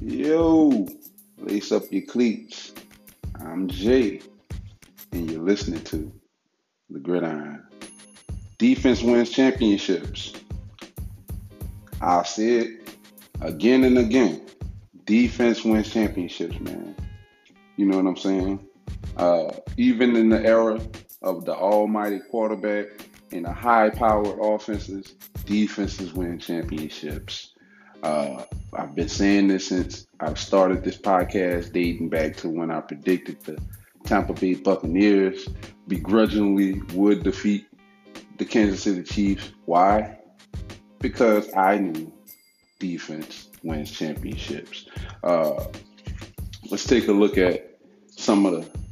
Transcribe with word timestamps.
Yo, 0.00 0.86
lace 1.38 1.72
up 1.72 1.82
your 1.90 2.02
cleats. 2.02 2.72
I'm 3.40 3.68
Jay, 3.68 4.20
and 5.12 5.30
you're 5.30 5.42
listening 5.42 5.82
to 5.84 6.12
The 6.90 6.98
Gridiron. 6.98 7.62
Defense 8.58 9.02
wins 9.02 9.30
championships. 9.30 10.34
I'll 12.00 12.24
say 12.24 12.50
it 12.58 12.96
again 13.40 13.84
and 13.84 13.98
again. 13.98 14.46
Defense 15.04 15.64
wins 15.64 15.92
championships, 15.92 16.60
man. 16.60 16.94
You 17.76 17.86
know 17.86 17.96
what 17.96 18.06
I'm 18.06 18.16
saying? 18.16 18.66
Uh, 19.16 19.52
even 19.76 20.16
in 20.16 20.28
the 20.28 20.44
era 20.44 20.80
of 21.24 21.44
the 21.44 21.54
almighty 21.54 22.20
quarterback 22.30 22.86
and 23.32 23.46
the 23.46 23.52
high 23.52 23.90
powered 23.90 24.38
offenses, 24.40 25.14
defenses 25.46 26.12
win 26.12 26.38
championships. 26.38 27.54
Uh, 28.02 28.44
I've 28.74 28.94
been 28.94 29.08
saying 29.08 29.48
this 29.48 29.68
since 29.68 30.06
I've 30.20 30.38
started 30.38 30.84
this 30.84 30.98
podcast, 30.98 31.72
dating 31.72 32.10
back 32.10 32.36
to 32.38 32.50
when 32.50 32.70
I 32.70 32.80
predicted 32.80 33.40
the 33.40 33.58
Tampa 34.04 34.34
Bay 34.34 34.54
Buccaneers 34.54 35.48
begrudgingly 35.88 36.82
would 36.92 37.22
defeat 37.22 37.66
the 38.36 38.44
Kansas 38.44 38.82
City 38.82 39.02
Chiefs. 39.02 39.52
Why? 39.64 40.18
Because 40.98 41.52
I 41.54 41.78
knew 41.78 42.12
defense 42.78 43.48
wins 43.62 43.90
championships. 43.90 44.86
Uh, 45.22 45.64
let's 46.70 46.84
take 46.84 47.08
a 47.08 47.12
look 47.12 47.38
at 47.38 47.78
some 48.10 48.44
of 48.44 48.52
the 48.52 48.83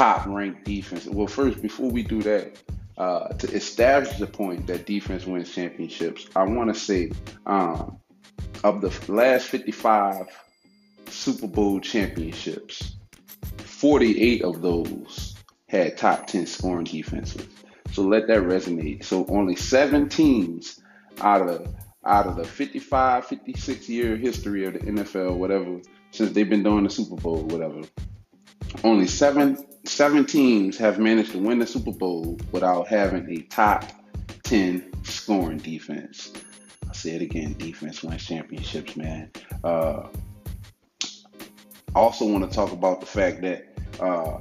top 0.00 0.24
ranked 0.26 0.64
defense. 0.64 1.04
Well, 1.04 1.26
first, 1.26 1.60
before 1.60 1.90
we 1.90 2.02
do 2.02 2.22
that, 2.22 2.56
uh, 2.96 3.28
to 3.34 3.52
establish 3.52 4.16
the 4.16 4.26
point 4.26 4.66
that 4.66 4.86
defense 4.86 5.26
wins 5.26 5.52
championships, 5.52 6.26
I 6.34 6.44
want 6.44 6.72
to 6.72 6.80
say 6.80 7.10
um, 7.44 7.98
of 8.64 8.80
the 8.80 9.12
last 9.12 9.48
55 9.48 10.26
Super 11.10 11.46
Bowl 11.46 11.80
championships, 11.80 12.96
48 13.58 14.42
of 14.42 14.62
those 14.62 15.34
had 15.68 15.98
top 15.98 16.26
10 16.26 16.46
scoring 16.46 16.84
defenses. 16.84 17.46
So 17.92 18.00
let 18.02 18.26
that 18.28 18.40
resonate. 18.44 19.04
So 19.04 19.26
only 19.26 19.56
seven 19.56 20.08
teams 20.08 20.80
out 21.20 21.46
of 21.46 21.74
out 22.06 22.26
of 22.26 22.36
the 22.36 22.44
55, 22.44 23.26
56 23.26 23.88
year 23.90 24.16
history 24.16 24.64
of 24.64 24.72
the 24.72 24.78
NFL, 24.78 25.36
whatever, 25.36 25.82
since 26.10 26.32
they've 26.32 26.48
been 26.48 26.62
doing 26.62 26.84
the 26.84 26.90
Super 26.90 27.16
Bowl, 27.16 27.42
whatever, 27.42 27.82
only 28.84 29.06
seven 29.06 29.56
seven 29.84 30.24
teams 30.24 30.76
have 30.78 30.98
managed 30.98 31.32
to 31.32 31.38
win 31.38 31.58
the 31.58 31.66
Super 31.66 31.92
Bowl 31.92 32.38
without 32.52 32.86
having 32.86 33.28
a 33.30 33.42
top 33.44 33.84
10 34.44 34.90
scoring 35.04 35.58
defense. 35.58 36.32
I'll 36.86 36.94
say 36.94 37.10
it 37.12 37.22
again, 37.22 37.54
defense 37.56 38.02
wins 38.02 38.24
championships, 38.24 38.96
man. 38.96 39.30
Uh, 39.64 40.08
also 41.94 42.26
want 42.26 42.48
to 42.48 42.54
talk 42.54 42.72
about 42.72 43.00
the 43.00 43.06
fact 43.06 43.42
that 43.42 43.68
uh, 44.00 44.38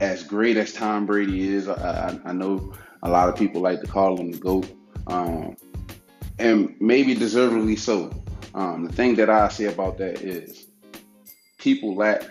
as 0.00 0.22
great 0.22 0.56
as 0.56 0.72
Tom 0.72 1.06
Brady 1.06 1.48
is, 1.48 1.68
I, 1.68 2.18
I, 2.24 2.32
know 2.32 2.72
a 3.02 3.08
lot 3.08 3.28
of 3.28 3.36
people 3.36 3.60
like 3.60 3.80
to 3.80 3.86
call 3.86 4.18
him 4.18 4.32
the 4.32 4.38
GOAT, 4.38 4.70
um, 5.06 5.56
and 6.38 6.74
maybe 6.80 7.14
deservedly 7.14 7.76
so. 7.76 8.10
Um, 8.54 8.84
the 8.84 8.92
thing 8.92 9.14
that 9.16 9.30
I 9.30 9.48
say 9.48 9.66
about 9.66 9.98
that 9.98 10.22
is 10.22 10.66
people 11.58 11.94
lack 11.94 12.22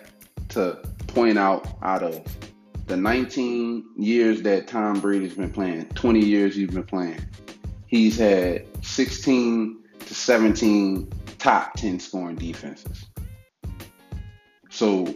to 0.55 0.79
point 1.07 1.37
out 1.37 1.67
out 1.81 2.01
of 2.01 2.21
the 2.87 2.97
19 2.97 3.85
years 3.97 4.41
that 4.43 4.67
Tom 4.67 4.99
Brady's 4.99 5.35
been 5.35 5.51
playing, 5.51 5.85
20 5.89 6.19
years 6.19 6.55
he's 6.55 6.69
been 6.69 6.83
playing, 6.83 7.19
he's 7.87 8.17
had 8.17 8.65
16 8.83 9.83
to 9.99 10.13
17 10.13 11.11
top 11.37 11.73
10 11.75 11.99
scoring 11.99 12.35
defenses. 12.35 13.05
So 14.69 15.15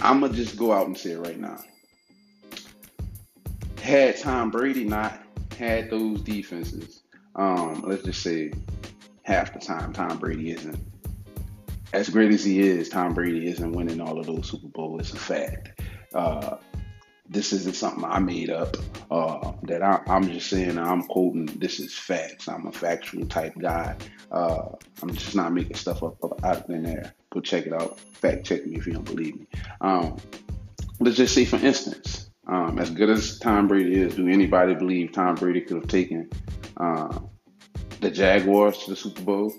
I'm 0.00 0.20
gonna 0.20 0.32
just 0.32 0.56
go 0.56 0.72
out 0.72 0.86
and 0.86 0.96
say 0.96 1.12
it 1.12 1.18
right 1.18 1.38
now. 1.38 1.58
Had 3.80 4.18
Tom 4.18 4.50
Brady 4.50 4.84
not 4.84 5.20
had 5.58 5.90
those 5.90 6.20
defenses, 6.20 7.02
um, 7.34 7.82
let's 7.86 8.02
just 8.04 8.22
say 8.22 8.52
half 9.22 9.52
the 9.52 9.58
time 9.58 9.92
Tom 9.92 10.18
Brady 10.18 10.52
isn't 10.52 10.78
as 11.94 12.10
great 12.10 12.32
as 12.32 12.44
he 12.44 12.60
is. 12.60 12.88
Tom 12.88 13.14
Brady 13.14 13.48
isn't 13.48 13.72
winning 13.72 14.00
all 14.00 14.18
of 14.18 14.26
those 14.26 14.50
Super 14.50 14.68
Bowls. 14.68 15.00
It's 15.00 15.12
a 15.12 15.16
fact. 15.16 15.80
Uh, 16.12 16.56
this 17.28 17.52
isn't 17.52 17.76
something 17.76 18.04
I 18.04 18.18
made 18.18 18.50
up. 18.50 18.76
Uh, 19.10 19.52
that 19.62 19.82
I, 19.82 20.00
am 20.06 20.28
just 20.30 20.50
saying. 20.50 20.78
I'm 20.78 21.04
quoting. 21.04 21.46
This 21.46 21.80
is 21.80 21.94
facts. 21.94 22.48
I'm 22.48 22.66
a 22.66 22.72
factual 22.72 23.24
type 23.26 23.54
guy. 23.58 23.96
Uh, 24.30 24.70
I'm 25.02 25.14
just 25.14 25.34
not 25.34 25.52
making 25.52 25.76
stuff 25.76 26.02
up, 26.02 26.22
up 26.22 26.44
out 26.44 26.56
of 26.58 26.66
thin 26.66 26.84
air. 26.84 27.14
Go 27.30 27.40
check 27.40 27.66
it 27.66 27.72
out. 27.72 27.98
Fact 27.98 28.44
check 28.44 28.66
me 28.66 28.76
if 28.76 28.86
you 28.86 28.92
don't 28.92 29.04
believe 29.04 29.38
me. 29.38 29.46
Um, 29.80 30.16
let's 31.00 31.16
just 31.16 31.34
say, 31.34 31.44
for 31.44 31.56
instance, 31.56 32.30
um, 32.46 32.78
as 32.78 32.90
good 32.90 33.10
as 33.10 33.38
Tom 33.38 33.68
Brady 33.68 34.00
is, 34.00 34.16
do 34.16 34.28
anybody 34.28 34.74
believe 34.74 35.12
Tom 35.12 35.36
Brady 35.36 35.60
could 35.60 35.76
have 35.76 35.88
taken 35.88 36.28
uh, 36.76 37.18
the 38.00 38.10
Jaguars 38.10 38.78
to 38.84 38.90
the 38.90 38.96
Super 38.96 39.22
Bowl? 39.22 39.52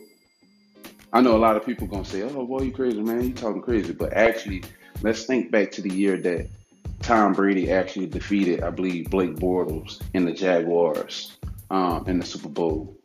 I 1.16 1.22
know 1.22 1.38
a 1.38 1.40
lot 1.40 1.56
of 1.56 1.66
people 1.66 1.88
gonna 1.88 2.04
say, 2.04 2.24
"Oh, 2.24 2.46
boy, 2.46 2.64
you 2.64 2.74
crazy, 2.74 3.02
man? 3.02 3.24
You 3.24 3.32
talking 3.34 3.62
crazy?" 3.62 3.94
But 3.94 4.12
actually, 4.12 4.66
let's 5.02 5.24
think 5.24 5.50
back 5.50 5.72
to 5.72 5.82
the 5.82 5.90
year 5.90 6.18
that 6.18 6.50
Tom 7.00 7.32
Brady 7.32 7.72
actually 7.72 8.08
defeated, 8.08 8.64
I 8.64 8.70
believe, 8.70 9.10
Blake 9.10 9.38
Bortles 9.38 10.02
in 10.14 10.26
the 10.26 10.34
Jaguars 10.34 11.38
um, 11.72 12.04
in 12.08 12.20
the 12.20 12.26
Super 12.26 12.50
Bowl. 12.50 12.98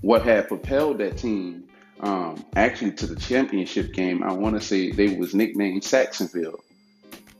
What 0.00 0.22
had 0.22 0.48
propelled 0.48 0.96
that 0.98 1.18
team 1.18 1.64
um, 2.00 2.42
actually 2.56 2.92
to 2.92 3.06
the 3.06 3.16
championship 3.16 3.92
game, 3.92 4.22
I 4.22 4.32
want 4.32 4.58
to 4.58 4.66
say 4.66 4.90
they 4.90 5.16
was 5.16 5.34
nicknamed 5.34 5.84
Sacksonville. 5.84 6.64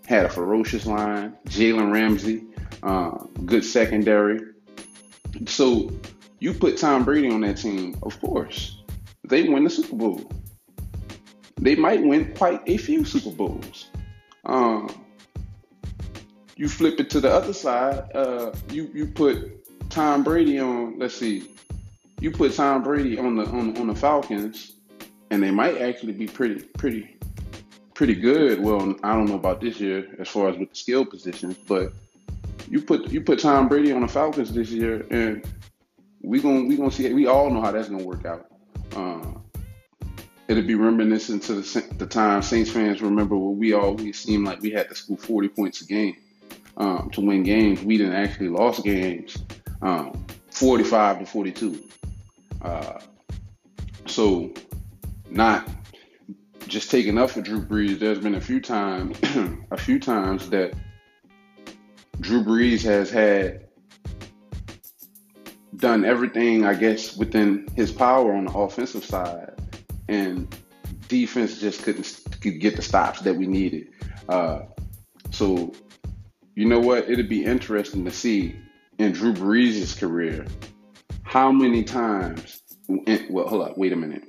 Had 0.07 0.27
a 0.27 0.29
ferocious 0.29 0.85
line, 0.85 1.39
Jalen 1.47 1.91
Ramsey, 1.91 2.45
uh, 2.83 3.17
good 3.47 3.65
secondary. 3.65 4.41
So 5.47 5.91
you 6.39 6.53
put 6.53 6.77
Tom 6.77 7.03
Brady 7.03 7.31
on 7.31 7.41
that 7.43 7.57
team, 7.57 7.97
of 8.03 8.21
course, 8.21 8.80
they 9.31 9.49
win 9.49 9.65
the 9.65 9.71
Super 9.71 9.97
Bowl. 9.97 10.31
They 11.61 11.75
might 11.75 12.03
win 12.03 12.35
quite 12.35 12.63
a 12.67 12.77
few 12.77 13.05
Super 13.05 13.31
Bowls. 13.31 13.91
Um, 14.45 15.05
you 16.57 16.69
flip 16.69 17.01
it 17.01 17.09
to 17.11 17.21
the 17.21 17.31
other 17.31 17.53
side. 17.53 18.11
Uh, 18.15 18.53
you 18.71 18.91
you 18.93 19.07
put 19.07 19.89
Tom 19.89 20.23
Brady 20.23 20.59
on. 20.59 20.99
Let's 20.99 21.17
see 21.17 21.51
you 22.21 22.31
put 22.31 22.55
Tom 22.55 22.83
Brady 22.83 23.19
on 23.19 23.37
the 23.37 23.47
on, 23.47 23.77
on 23.79 23.87
the 23.89 23.95
Falcons, 23.95 24.77
and 25.31 25.43
they 25.43 25.51
might 25.51 25.79
actually 25.79 26.13
be 26.13 26.27
pretty 26.27 26.63
pretty 26.79 27.17
pretty 27.95 28.15
good. 28.15 28.61
Well, 28.61 28.95
I 29.03 29.15
don't 29.15 29.27
know 29.27 29.35
about 29.35 29.61
this 29.61 29.81
year 29.81 30.07
as 30.19 30.29
far 30.29 30.51
as 30.51 30.59
with 30.59 30.71
the 30.71 30.77
skill 30.77 31.05
positions, 31.05 31.57
but 31.67 31.93
you 32.69 32.83
put 32.83 33.11
you 33.11 33.23
put 33.23 33.41
Tom 33.41 33.69
Brady 33.69 33.93
on 33.93 34.03
the 34.03 34.09
Falcons 34.09 34.53
this 34.53 34.71
year, 34.71 35.07
and 35.11 35.45
we 36.23 36.41
gonna 36.41 36.65
we 36.65 36.77
gonna 36.77 36.91
see. 36.91 37.13
We 37.13 37.27
all 37.27 37.51
know 37.51 37.63
how 37.63 37.73
that's 37.73 37.89
gonna 37.89 38.05
work 38.05 38.27
out. 38.27 38.50
Uh, 38.95 39.21
it'll 40.49 40.63
be 40.65 40.75
reminiscent 40.75 41.43
to 41.45 41.55
the, 41.55 41.95
the 41.99 42.07
time 42.07 42.43
Saints 42.43 42.71
fans 42.71 43.01
remember 43.03 43.37
what 43.37 43.57
we 43.57 43.73
always 43.73 44.19
seemed 44.19 44.47
like 44.47 44.61
we 44.61 44.71
had 44.71 44.89
to 44.89 44.95
score 44.95 45.17
40 45.17 45.49
points 45.49 45.81
a 45.83 45.87
game 45.87 46.17
um, 46.77 47.11
to 47.13 47.21
win 47.21 47.43
games. 47.43 47.83
We 47.83 47.99
didn't 47.99 48.15
actually 48.15 48.49
lost 48.49 48.85
games 48.85 49.37
um, 49.83 50.27
45 50.51 51.21
to 51.21 51.27
42. 51.27 51.85
Uh, 52.63 53.01
so, 54.07 54.53
not 55.29 55.69
just 56.67 56.91
taking 56.91 57.19
up 57.19 57.31
for 57.31 57.41
Drew 57.41 57.65
Brees. 57.65 57.99
There's 57.99 58.19
been 58.19 58.35
a 58.35 58.41
few 58.41 58.61
times, 58.61 59.19
a 59.71 59.77
few 59.77 59.99
times 59.99 60.51
that 60.51 60.75
Drew 62.21 62.45
Brees 62.45 62.83
has 62.83 63.11
had 63.11 63.67
done 65.81 66.05
everything, 66.05 66.65
I 66.65 66.75
guess, 66.75 67.17
within 67.17 67.67
his 67.75 67.91
power 67.91 68.33
on 68.35 68.45
the 68.45 68.53
offensive 68.53 69.05
side, 69.05 69.55
and 70.09 70.55
defense 71.09 71.61
just 71.61 71.83
couldn't 71.83 72.21
could 72.41 72.61
get 72.61 72.77
the 72.77 72.83
stops 72.83 73.21
that 73.23 73.37
we 73.37 73.47
needed. 73.47 73.89
Uh, 74.29 74.61
so, 75.31 75.73
you 76.55 76.67
know 76.67 76.81
what? 76.81 77.11
It'd 77.11 77.29
be 77.29 77.45
interesting 77.45 78.05
to 78.05 78.11
see 78.11 78.57
in 78.99 79.13
Drew 79.13 79.33
Brees' 79.33 79.99
career 79.99 80.47
how 81.23 81.53
many 81.53 81.85
times, 81.85 82.63
well, 82.89 83.49
hold 83.49 83.63
up, 83.63 83.79
wait 83.79 83.93
a 83.93 83.97
minute. 83.97 84.25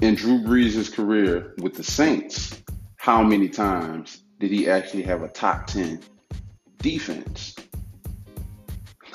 In 0.00 0.14
Drew 0.14 0.42
Brees' 0.42 0.92
career 0.92 1.54
with 1.58 1.74
the 1.74 1.84
Saints, 1.84 2.62
how 2.96 3.22
many 3.22 3.48
times 3.48 4.22
did 4.38 4.50
he 4.50 4.68
actually 4.68 5.02
have 5.02 5.22
a 5.22 5.28
top 5.28 5.66
10 5.66 6.00
defense? 6.78 7.54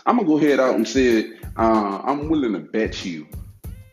I'm 0.05 0.19
to 0.19 0.25
go 0.25 0.37
ahead 0.37 0.59
out 0.59 0.75
and 0.75 0.87
say 0.87 1.07
it. 1.07 1.34
Uh, 1.57 2.01
I'm 2.03 2.29
willing 2.29 2.53
to 2.53 2.59
bet 2.59 3.05
you 3.05 3.27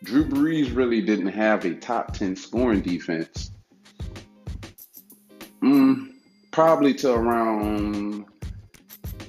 Drew 0.03 0.25
Brees 0.25 0.75
really 0.75 1.01
didn't 1.01 1.27
have 1.27 1.63
a 1.63 1.75
top 1.75 2.13
10 2.13 2.35
scoring 2.35 2.81
defense. 2.81 3.51
Mm, 5.61 6.11
probably 6.51 6.93
to 6.95 7.13
around 7.13 8.25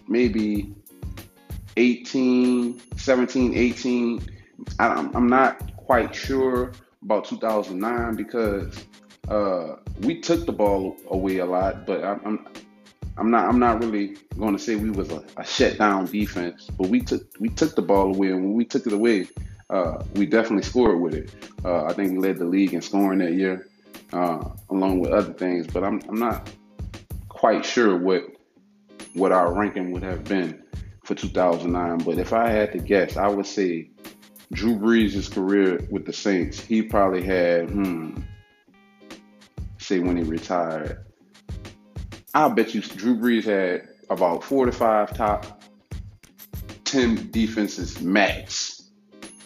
maybe 0.08 0.74
18, 1.76 2.80
17, 2.96 3.54
18. 3.54 4.26
I'm 4.80 5.28
not 5.28 5.76
quite 5.76 6.12
sure 6.12 6.72
about 7.02 7.26
2009 7.26 8.16
because 8.16 8.84
uh, 9.28 9.76
we 10.00 10.20
took 10.20 10.44
the 10.44 10.52
ball 10.52 10.96
away 11.08 11.38
a 11.38 11.46
lot, 11.46 11.86
but 11.86 12.02
I'm, 12.02 12.20
I'm 12.24 12.46
I'm 13.16 13.30
not 13.30 13.48
I'm 13.48 13.58
not 13.58 13.80
really 13.80 14.16
going 14.38 14.56
to 14.56 14.62
say 14.62 14.74
we 14.74 14.90
was 14.90 15.10
a, 15.10 15.24
a 15.36 15.44
shut 15.44 15.78
down 15.78 16.06
defense, 16.06 16.68
but 16.76 16.88
we 16.88 17.00
took 17.00 17.22
we 17.38 17.48
took 17.48 17.74
the 17.74 17.82
ball 17.82 18.14
away, 18.14 18.28
and 18.28 18.42
when 18.42 18.54
we 18.54 18.64
took 18.64 18.86
it 18.86 18.92
away, 18.92 19.28
uh, 19.70 20.02
we 20.14 20.26
definitely 20.26 20.64
scored 20.64 21.00
with 21.00 21.14
it. 21.14 21.34
Uh, 21.64 21.84
I 21.84 21.92
think 21.92 22.12
we 22.12 22.18
led 22.18 22.38
the 22.38 22.44
league 22.44 22.74
in 22.74 22.82
scoring 22.82 23.20
that 23.20 23.34
year, 23.34 23.68
uh, 24.12 24.48
along 24.70 25.00
with 25.00 25.12
other 25.12 25.32
things. 25.32 25.66
But 25.68 25.84
I'm 25.84 26.00
I'm 26.08 26.18
not 26.18 26.50
quite 27.28 27.64
sure 27.64 27.96
what 27.96 28.24
what 29.14 29.30
our 29.30 29.52
ranking 29.54 29.92
would 29.92 30.02
have 30.02 30.24
been 30.24 30.62
for 31.04 31.14
2009. 31.14 31.98
But 31.98 32.18
if 32.18 32.32
I 32.32 32.50
had 32.50 32.72
to 32.72 32.78
guess, 32.78 33.16
I 33.16 33.28
would 33.28 33.46
say 33.46 33.90
Drew 34.52 34.76
Brees' 34.76 35.32
career 35.32 35.86
with 35.88 36.04
the 36.04 36.12
Saints, 36.12 36.58
he 36.58 36.82
probably 36.82 37.22
had 37.22 37.70
hmm, 37.70 38.18
say 39.78 40.00
when 40.00 40.16
he 40.16 40.24
retired 40.24 41.03
I 42.34 42.48
bet 42.48 42.74
you 42.74 42.80
Drew 42.80 43.16
Brees 43.16 43.44
had 43.44 43.88
about 44.10 44.42
four 44.42 44.66
to 44.66 44.72
five 44.72 45.16
top 45.16 45.62
10 46.84 47.30
defenses 47.30 48.00
max. 48.00 48.90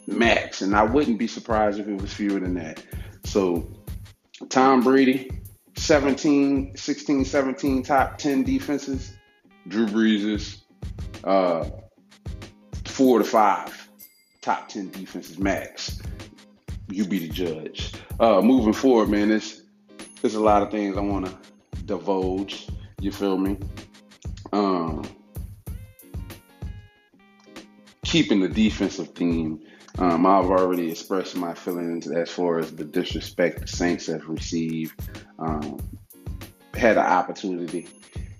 Max. 0.06 0.62
And 0.62 0.75
I 0.75 0.85
wouldn't 0.85 1.19
be 1.19 1.26
surprised 1.26 1.79
if 1.79 1.87
it 1.87 2.00
was 2.00 2.14
fewer 2.14 2.40
than 2.40 2.55
that. 2.55 2.82
So 3.25 3.70
Tom 4.49 4.82
Brady, 4.82 5.31
17, 5.76 6.76
16, 6.76 7.25
17 7.26 7.82
top 7.82 8.17
10 8.17 8.44
defenses. 8.44 9.12
Drew 9.69 9.87
Brees 9.87 10.62
uh, 11.25 11.69
four 12.87 13.19
to 13.19 13.25
five 13.25 13.88
top 14.41 14.69
10 14.69 14.93
defenses 14.93 15.38
max. 15.38 16.00
You 16.88 17.05
be 17.05 17.19
the 17.19 17.29
judge. 17.29 17.93
Uh, 18.19 18.41
moving 18.41 18.73
forward, 18.73 19.11
man, 19.11 19.29
there's, 19.29 19.62
there's 20.23 20.37
a 20.37 20.41
lot 20.41 20.62
of 20.62 20.70
things 20.70 20.96
I 20.96 21.00
want 21.00 21.26
to 21.26 21.37
divulge. 21.84 22.67
You 23.00 23.12
feel 23.12 23.38
me? 23.38 23.56
Um, 24.52 25.04
keeping 28.04 28.40
the 28.40 28.48
defensive 28.48 29.10
theme. 29.10 29.60
Um, 29.98 30.26
I've 30.26 30.46
already 30.46 30.90
expressed 30.90 31.36
my 31.36 31.54
feelings 31.54 32.10
as 32.10 32.30
far 32.30 32.58
as 32.58 32.74
the 32.74 32.84
disrespect 32.84 33.60
the 33.60 33.66
Saints 33.66 34.06
have 34.06 34.28
received. 34.28 35.00
Um, 35.38 35.78
had 36.74 36.96
an 36.96 37.04
opportunity 37.04 37.88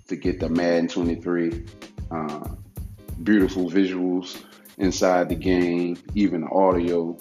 to 0.07 0.15
get 0.15 0.39
the 0.39 0.49
Madden 0.49 0.87
23. 0.87 1.65
Uh, 2.11 2.49
beautiful 3.23 3.69
visuals 3.69 4.41
inside 4.77 5.29
the 5.29 5.35
game, 5.35 5.97
even 6.15 6.41
the 6.41 6.49
audio 6.49 7.17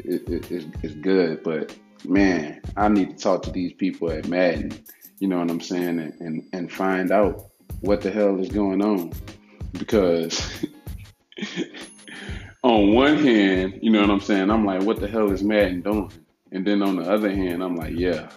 is, 0.00 0.20
is, 0.50 0.66
is 0.82 0.94
good. 0.96 1.42
But 1.42 1.76
man, 2.04 2.60
I 2.76 2.88
need 2.88 3.10
to 3.10 3.16
talk 3.16 3.42
to 3.42 3.50
these 3.50 3.72
people 3.72 4.10
at 4.10 4.28
Madden 4.28 4.72
you 5.18 5.28
know 5.28 5.38
what 5.38 5.50
I'm 5.50 5.60
saying, 5.60 5.98
and, 5.98 6.20
and, 6.20 6.48
and 6.52 6.72
find 6.72 7.10
out 7.10 7.50
what 7.80 8.00
the 8.00 8.10
hell 8.10 8.38
is 8.40 8.48
going 8.48 8.82
on. 8.82 9.12
Because 9.72 10.64
on 12.62 12.92
one 12.92 13.18
hand, 13.18 13.78
you 13.82 13.90
know 13.90 14.00
what 14.00 14.10
I'm 14.10 14.20
saying, 14.20 14.50
I'm 14.50 14.64
like, 14.64 14.82
what 14.82 15.00
the 15.00 15.08
hell 15.08 15.30
is 15.30 15.42
Madden 15.42 15.82
doing? 15.82 16.12
And 16.52 16.66
then 16.66 16.82
on 16.82 16.96
the 16.96 17.02
other 17.02 17.30
hand, 17.30 17.62
I'm 17.62 17.76
like, 17.76 17.94
yeah, 17.94 18.30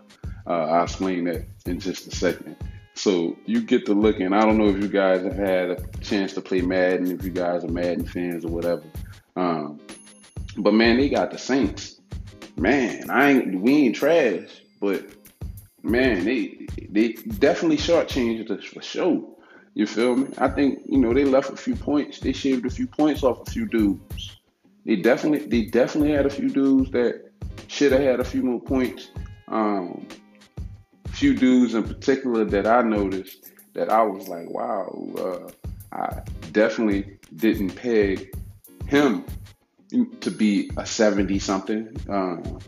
uh, 0.46 0.66
I'll 0.66 0.84
explain 0.84 1.26
that 1.26 1.46
in 1.66 1.80
just 1.80 2.08
a 2.08 2.16
second. 2.16 2.56
So 2.94 3.38
you 3.46 3.62
get 3.62 3.86
to 3.86 3.94
looking. 3.94 4.34
I 4.34 4.42
don't 4.42 4.58
know 4.58 4.68
if 4.68 4.78
you 4.78 4.88
guys 4.88 5.24
have 5.24 5.36
had 5.36 5.72
a 5.72 5.88
chance 6.02 6.34
to 6.34 6.42
play 6.42 6.62
Madden, 6.62 7.12
if 7.12 7.24
you 7.24 7.32
guys 7.32 7.64
are 7.64 7.70
Madden 7.70 8.06
fans 8.06 8.44
or 8.44 8.50
whatever. 8.50 8.84
Um, 9.36 9.80
but 10.58 10.74
man, 10.74 10.98
they 10.98 11.10
got 11.10 11.32
the 11.32 11.38
Saints. 11.38 12.02
Man, 12.58 13.10
I 13.10 13.32
ain't 13.32 13.62
we 13.62 13.86
ain't 13.86 13.96
trash, 13.96 14.50
but 14.82 15.06
man, 15.84 16.26
they 16.26 16.68
they 16.90 17.14
definitely 17.14 17.78
shortchanged 17.78 18.50
us 18.52 18.64
for 18.64 18.82
sure. 18.82 19.28
You 19.74 19.88
feel 19.88 20.16
me? 20.16 20.28
I 20.38 20.50
think 20.50 20.84
you 20.86 21.00
know 21.00 21.14
they 21.14 21.26
left 21.26 21.52
a 21.52 21.56
few 21.56 21.76
points. 21.76 22.20
They 22.20 22.34
shaved 22.34 22.66
a 22.66 22.70
few 22.70 22.88
points 22.88 23.24
off 23.24 23.48
a 23.48 23.52
few 23.52 23.68
dudes. 23.68 24.38
They 24.86 24.98
definitely 24.98 25.48
they 25.48 25.70
definitely 25.70 26.12
had 26.14 26.26
a 26.26 26.30
few 26.30 26.50
dudes 26.50 26.92
that 26.92 27.32
should 27.68 27.92
have 27.92 28.02
had 28.02 28.20
a 28.20 28.26
few 28.26 28.44
more 28.44 28.60
points. 28.60 29.12
Um, 29.48 30.08
few 31.10 31.36
dudes 31.36 31.76
in 31.76 31.84
particular 31.84 32.46
that 32.46 32.66
I 32.66 32.82
noticed 32.82 33.52
that 33.74 33.90
I 33.90 34.02
was 34.02 34.28
like, 34.28 34.50
wow, 34.50 34.90
uh, 35.18 35.52
I 35.96 36.22
definitely 36.52 37.18
didn't 37.36 37.76
peg 37.76 38.36
him 38.88 39.26
to 40.22 40.32
be 40.32 40.72
a 40.78 40.86
70 40.86 41.40
something. 41.40 41.96
Um, 42.10 42.60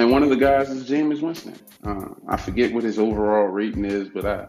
and 0.00 0.10
one 0.10 0.22
of 0.22 0.30
the 0.30 0.36
guys 0.36 0.70
is 0.70 0.88
Jameis 0.88 1.20
Winston. 1.20 1.54
Uh, 1.84 2.08
I 2.26 2.36
forget 2.36 2.72
what 2.72 2.84
his 2.84 2.98
overall 2.98 3.46
rating 3.46 3.84
is, 3.84 4.08
but 4.08 4.24
I 4.24 4.48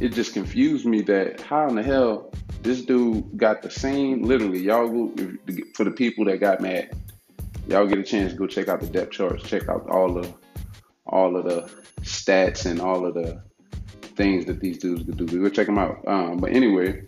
it 0.00 0.12
just 0.12 0.34
confused 0.34 0.86
me 0.86 1.02
that 1.02 1.40
how 1.40 1.68
in 1.68 1.76
the 1.76 1.82
hell 1.82 2.32
this 2.62 2.82
dude 2.82 3.36
got 3.36 3.62
the 3.62 3.70
same. 3.70 4.22
Literally, 4.22 4.60
y'all 4.60 4.88
go 4.88 5.12
for 5.74 5.84
the 5.84 5.90
people 5.90 6.24
that 6.26 6.38
got 6.38 6.60
mad. 6.60 6.94
Y'all 7.68 7.86
get 7.86 7.98
a 7.98 8.02
chance 8.02 8.32
to 8.32 8.38
go 8.38 8.46
check 8.46 8.68
out 8.68 8.80
the 8.80 8.86
depth 8.86 9.12
charts, 9.12 9.42
check 9.42 9.68
out 9.68 9.88
all 9.90 10.12
the 10.12 10.32
all 11.06 11.36
of 11.36 11.44
the 11.44 11.70
stats 12.02 12.66
and 12.66 12.80
all 12.80 13.06
of 13.06 13.14
the 13.14 13.42
things 14.00 14.46
that 14.46 14.60
these 14.60 14.78
dudes 14.78 15.04
could 15.04 15.16
do. 15.16 15.26
Go 15.26 15.48
check 15.48 15.66
them 15.66 15.78
out. 15.78 16.06
Um, 16.06 16.38
but 16.38 16.52
anyway, 16.52 17.02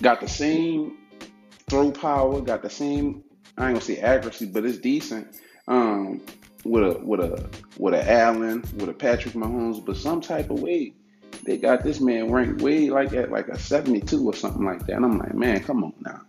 got 0.00 0.20
the 0.20 0.28
same 0.28 0.98
throw 1.68 1.90
power, 1.90 2.40
got 2.40 2.62
the 2.62 2.70
same. 2.70 3.24
I 3.56 3.66
ain't 3.66 3.74
gonna 3.74 3.80
say 3.80 3.98
accuracy, 3.98 4.46
but 4.46 4.64
it's 4.64 4.78
decent. 4.78 5.40
Um, 5.68 6.22
with 6.64 6.84
a 6.84 6.98
with 7.00 7.20
a 7.20 7.48
with 7.78 7.94
a 7.94 8.10
Allen, 8.10 8.62
with 8.76 8.88
a 8.88 8.94
Patrick 8.94 9.34
Mahomes, 9.34 9.84
but 9.84 9.96
some 9.96 10.20
type 10.20 10.50
of 10.50 10.60
way 10.60 10.94
they 11.44 11.56
got 11.56 11.82
this 11.82 12.00
man 12.00 12.30
ranked 12.30 12.62
way 12.62 12.90
like 12.90 13.12
at 13.12 13.30
like 13.30 13.48
a 13.48 13.58
72 13.58 14.24
or 14.24 14.34
something 14.34 14.64
like 14.64 14.86
that. 14.86 14.96
And 14.96 15.04
I'm 15.04 15.18
like, 15.18 15.34
man, 15.34 15.62
come 15.62 15.84
on 15.84 15.94
now. 16.00 16.20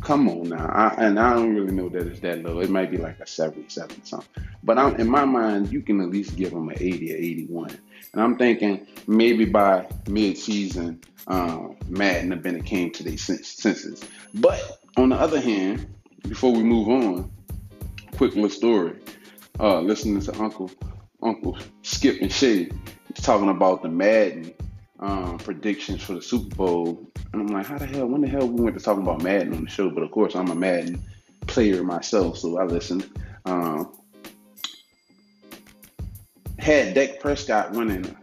Come 0.00 0.28
on 0.28 0.50
now. 0.50 0.66
I, 0.66 0.94
and 1.04 1.18
I 1.18 1.34
don't 1.34 1.54
really 1.54 1.72
know 1.72 1.88
that 1.88 2.06
it's 2.06 2.20
that 2.20 2.42
low. 2.42 2.60
It 2.60 2.70
might 2.70 2.90
be 2.90 2.96
like 2.96 3.18
a 3.18 3.26
77 3.26 4.04
something. 4.04 4.44
But 4.62 4.78
I'm, 4.78 4.96
in 4.96 5.08
my 5.08 5.24
mind, 5.24 5.72
you 5.72 5.82
can 5.82 6.00
at 6.00 6.10
least 6.10 6.36
give 6.36 6.50
them 6.50 6.68
an 6.68 6.76
80 6.78 7.12
or 7.12 7.16
81. 7.16 7.70
And 8.12 8.22
I'm 8.22 8.36
thinking 8.36 8.86
maybe 9.06 9.44
by 9.44 9.88
mid-season, 10.08 11.00
um, 11.26 11.76
Madden 11.88 12.30
have 12.30 12.42
been 12.42 12.62
came 12.62 12.92
to 12.92 13.02
their 13.02 13.18
senses. 13.18 14.04
But 14.34 14.80
on 14.96 15.08
the 15.08 15.16
other 15.16 15.40
hand, 15.40 15.86
before 16.28 16.52
we 16.52 16.62
move 16.62 16.88
on, 16.88 17.30
quick 18.16 18.34
little 18.34 18.50
story. 18.50 18.94
Uh, 19.60 19.80
listening 19.80 20.20
to 20.20 20.34
Uncle 20.40 20.70
Uncle 21.22 21.58
Skip 21.82 22.20
and 22.20 22.32
Shay 22.32 22.70
talking 23.14 23.48
about 23.48 23.82
the 23.82 23.88
Madden 23.88 24.52
um, 25.00 25.38
predictions 25.38 26.02
for 26.02 26.14
the 26.14 26.22
Super 26.22 26.54
Bowl, 26.54 27.10
and 27.32 27.42
I'm 27.42 27.48
like, 27.48 27.66
how 27.66 27.78
the 27.78 27.86
hell? 27.86 28.06
When 28.06 28.20
the 28.20 28.28
hell 28.28 28.46
we 28.48 28.62
went 28.62 28.76
to 28.76 28.84
talking 28.84 29.02
about 29.02 29.22
Madden 29.22 29.54
on 29.54 29.64
the 29.64 29.70
show? 29.70 29.90
But 29.90 30.02
of 30.02 30.10
course, 30.10 30.34
I'm 30.34 30.50
a 30.50 30.54
Madden 30.54 31.02
player 31.46 31.82
myself, 31.82 32.38
so 32.38 32.58
I 32.58 32.64
listened. 32.64 33.10
Um, 33.44 33.92
had 36.58 36.94
Dak 36.94 37.20
Prescott 37.20 37.72
winning. 37.72 38.16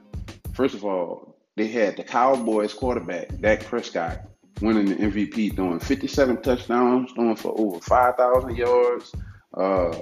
First 0.53 0.75
of 0.75 0.83
all, 0.83 1.35
they 1.55 1.67
had 1.67 1.97
the 1.97 2.03
Cowboys 2.03 2.73
quarterback 2.73 3.39
Dak 3.39 3.63
Prescott 3.63 4.21
winning 4.61 4.85
the 4.85 4.95
MVP, 4.95 5.55
throwing 5.55 5.79
57 5.79 6.41
touchdowns, 6.41 7.11
throwing 7.11 7.35
for 7.35 7.53
over 7.57 7.79
5,000 7.79 8.55
yards, 8.55 9.13
uh, 9.53 9.95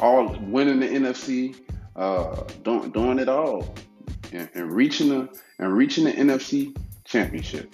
all 0.00 0.36
winning 0.40 0.80
the 0.80 0.86
NFC, 0.86 1.56
uh, 1.96 2.42
doing, 2.62 2.90
doing 2.90 3.18
it 3.18 3.28
all, 3.28 3.74
and, 4.32 4.48
and 4.54 4.72
reaching 4.72 5.08
the 5.08 5.40
and 5.58 5.72
reaching 5.76 6.04
the 6.04 6.12
NFC 6.12 6.76
championship. 7.04 7.72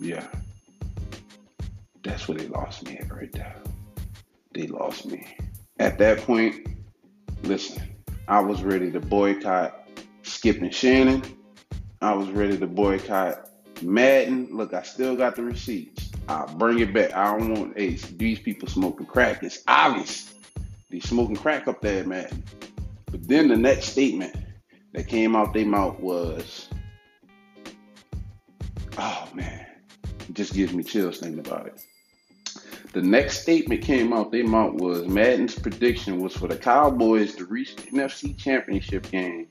Yeah, 0.00 0.26
that's 2.02 2.26
where 2.26 2.38
they 2.38 2.48
lost 2.48 2.84
me 2.84 2.98
at 2.98 3.10
right 3.12 3.32
there. 3.32 3.56
They 4.52 4.66
lost 4.66 5.06
me 5.06 5.36
at 5.78 5.98
that 5.98 6.18
point. 6.18 6.66
Listen, 7.44 7.82
I 8.28 8.40
was 8.40 8.62
ready 8.62 8.90
to 8.90 9.00
boycott 9.00 9.88
Skip 10.22 10.60
and 10.60 10.74
Shannon. 10.74 11.22
I 12.00 12.14
was 12.14 12.28
ready 12.30 12.58
to 12.58 12.66
boycott 12.66 13.48
Madden. 13.80 14.48
Look, 14.50 14.74
I 14.74 14.82
still 14.82 15.16
got 15.16 15.36
the 15.36 15.42
receipts. 15.44 16.01
I'll 16.28 16.54
bring 16.56 16.78
it 16.78 16.92
back. 16.92 17.14
I 17.14 17.36
don't 17.36 17.54
want 17.54 17.76
these 17.76 18.38
people 18.38 18.68
smoking 18.68 19.06
crack. 19.06 19.42
It's 19.42 19.62
obvious 19.66 20.32
they 20.90 21.00
smoking 21.00 21.36
crack 21.36 21.66
up 21.68 21.80
there, 21.80 22.04
man. 22.04 22.44
But 23.10 23.26
then 23.26 23.48
the 23.48 23.56
next 23.56 23.86
statement 23.86 24.36
that 24.92 25.08
came 25.08 25.34
out 25.34 25.54
their 25.54 25.66
mouth 25.66 25.98
was, 25.98 26.68
"Oh 28.98 29.28
man, 29.34 29.66
it 30.04 30.34
just 30.34 30.52
gives 30.52 30.72
me 30.74 30.84
chills 30.84 31.18
thinking 31.18 31.40
about 31.40 31.66
it." 31.66 31.80
The 32.92 33.00
next 33.00 33.40
statement 33.40 33.80
came 33.80 34.12
out. 34.12 34.32
Their 34.32 34.46
mouth 34.46 34.74
was 34.74 35.08
Madden's 35.08 35.58
prediction 35.58 36.20
was 36.20 36.34
for 36.34 36.46
the 36.46 36.58
Cowboys 36.58 37.34
to 37.36 37.46
reach 37.46 37.74
the 37.74 37.84
NFC 37.84 38.36
Championship 38.36 39.10
game 39.10 39.48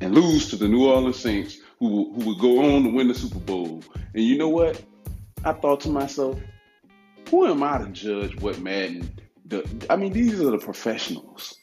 and 0.00 0.14
lose 0.14 0.48
to 0.50 0.56
the 0.56 0.68
New 0.68 0.86
Orleans 0.86 1.18
Saints, 1.18 1.58
who 1.80 2.12
who 2.14 2.28
would 2.28 2.38
go 2.38 2.76
on 2.76 2.84
to 2.84 2.90
win 2.90 3.08
the 3.08 3.14
Super 3.14 3.40
Bowl. 3.40 3.82
And 4.14 4.24
you 4.24 4.38
know 4.38 4.48
what? 4.48 4.80
I 5.44 5.52
thought 5.52 5.80
to 5.80 5.88
myself, 5.88 6.38
who 7.30 7.46
am 7.46 7.62
I 7.62 7.78
to 7.78 7.86
judge 7.86 8.40
what 8.40 8.60
Madden 8.60 9.10
does? 9.46 9.66
I 9.88 9.96
mean, 9.96 10.12
these 10.12 10.40
are 10.40 10.50
the 10.50 10.58
professionals. 10.58 11.56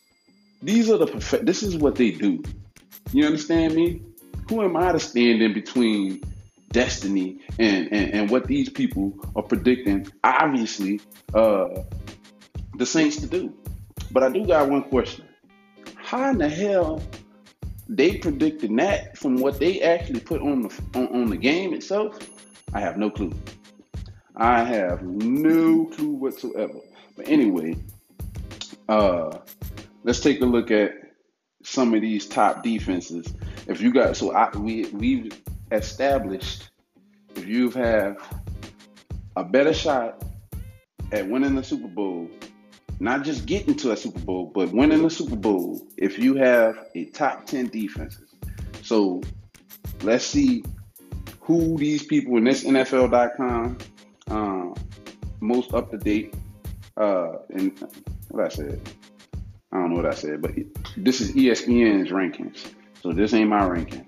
These 0.61 0.89
are 0.89 0.97
the 0.97 1.07
prof- 1.07 1.41
this 1.43 1.61
is 1.61 1.77
what 1.77 1.95
they 1.95 2.11
do. 2.11 2.41
You 3.11 3.25
understand 3.25 3.75
me? 3.75 4.01
Who 4.49 4.63
am 4.63 4.75
I 4.77 4.93
to 4.93 4.99
stand 4.99 5.41
in 5.41 5.53
between 5.53 6.23
destiny 6.71 7.39
and, 7.59 7.87
and, 7.91 8.13
and 8.13 8.29
what 8.31 8.47
these 8.47 8.69
people 8.69 9.13
are 9.35 9.43
predicting, 9.43 10.07
obviously, 10.23 11.01
uh, 11.33 11.67
the 12.75 12.85
Saints 12.85 13.17
to 13.17 13.27
do? 13.27 13.53
But 14.11 14.23
I 14.23 14.29
do 14.29 14.45
got 14.45 14.69
one 14.69 14.83
question. 14.83 15.25
How 15.95 16.31
in 16.31 16.37
the 16.37 16.49
hell 16.49 17.03
they 17.89 18.17
predicted 18.17 18.75
that 18.77 19.17
from 19.17 19.35
what 19.35 19.59
they 19.59 19.81
actually 19.81 20.21
put 20.21 20.41
on 20.41 20.61
the 20.61 20.81
on, 20.95 21.07
on 21.07 21.29
the 21.29 21.37
game 21.37 21.73
itself? 21.73 22.17
I 22.73 22.79
have 22.79 22.97
no 22.97 23.09
clue. 23.09 23.33
I 24.37 24.63
have 24.63 25.01
no 25.01 25.85
clue 25.85 26.11
whatsoever. 26.11 26.79
But 27.15 27.27
anyway, 27.27 27.75
uh, 28.87 29.39
let's 30.03 30.19
take 30.19 30.41
a 30.41 30.45
look 30.45 30.69
at 30.69 30.91
some 31.63 31.93
of 31.93 32.01
these 32.01 32.27
top 32.27 32.63
defenses. 32.63 33.33
If 33.67 33.81
you 33.81 33.91
got 33.91 34.15
so 34.15 34.31
I, 34.33 34.55
we 34.55 34.85
we've 34.89 35.41
established 35.71 36.69
if 37.35 37.45
you 37.45 37.69
have 37.71 38.17
a 39.35 39.43
better 39.43 39.73
shot 39.73 40.23
at 41.11 41.27
winning 41.27 41.55
the 41.55 41.63
Super 41.63 41.87
Bowl, 41.87 42.29
not 42.99 43.23
just 43.23 43.45
getting 43.45 43.75
to 43.75 43.91
a 43.91 43.97
Super 43.97 44.19
Bowl, 44.19 44.51
but 44.53 44.71
winning 44.71 45.03
the 45.03 45.09
Super 45.09 45.35
Bowl, 45.35 45.81
if 45.97 46.17
you 46.17 46.35
have 46.35 46.77
a 46.95 47.05
top 47.05 47.45
10 47.45 47.67
defenses. 47.67 48.35
So 48.81 49.21
let's 50.01 50.25
see 50.25 50.63
who 51.41 51.77
these 51.77 52.03
people 52.03 52.37
in 52.37 52.43
this 52.43 52.63
NFL.com 52.63 53.77
um, 54.29 54.75
most 55.39 55.73
up 55.73 55.91
to 55.91 55.97
date. 55.97 56.33
Uh, 56.95 57.37
and 57.49 57.79
what 58.29 58.45
I 58.45 58.49
said, 58.49 58.81
I 59.71 59.77
don't 59.77 59.91
know 59.91 59.97
what 59.97 60.05
I 60.05 60.15
said, 60.15 60.41
but 60.41 60.51
this 60.95 61.21
is 61.21 61.31
ESPN's 61.33 62.11
rankings. 62.11 62.73
So 63.03 63.11
this 63.11 63.33
ain't 63.33 63.49
my 63.49 63.61
rankings. 63.61 64.05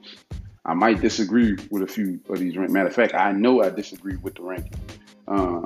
I 0.66 0.74
might 0.74 1.02
disagree 1.02 1.58
with 1.72 1.84
a 1.84 1.88
few 1.88 2.20
of 2.30 2.40
these. 2.40 2.56
Matter 2.56 2.88
of 2.88 2.94
fact, 2.94 3.14
I 3.14 3.32
know 3.32 3.64
I 3.64 3.70
disagree 3.70 4.18
with 4.18 4.36
the 4.36 4.44
ranking. 4.44 4.80
Uh, 5.28 5.62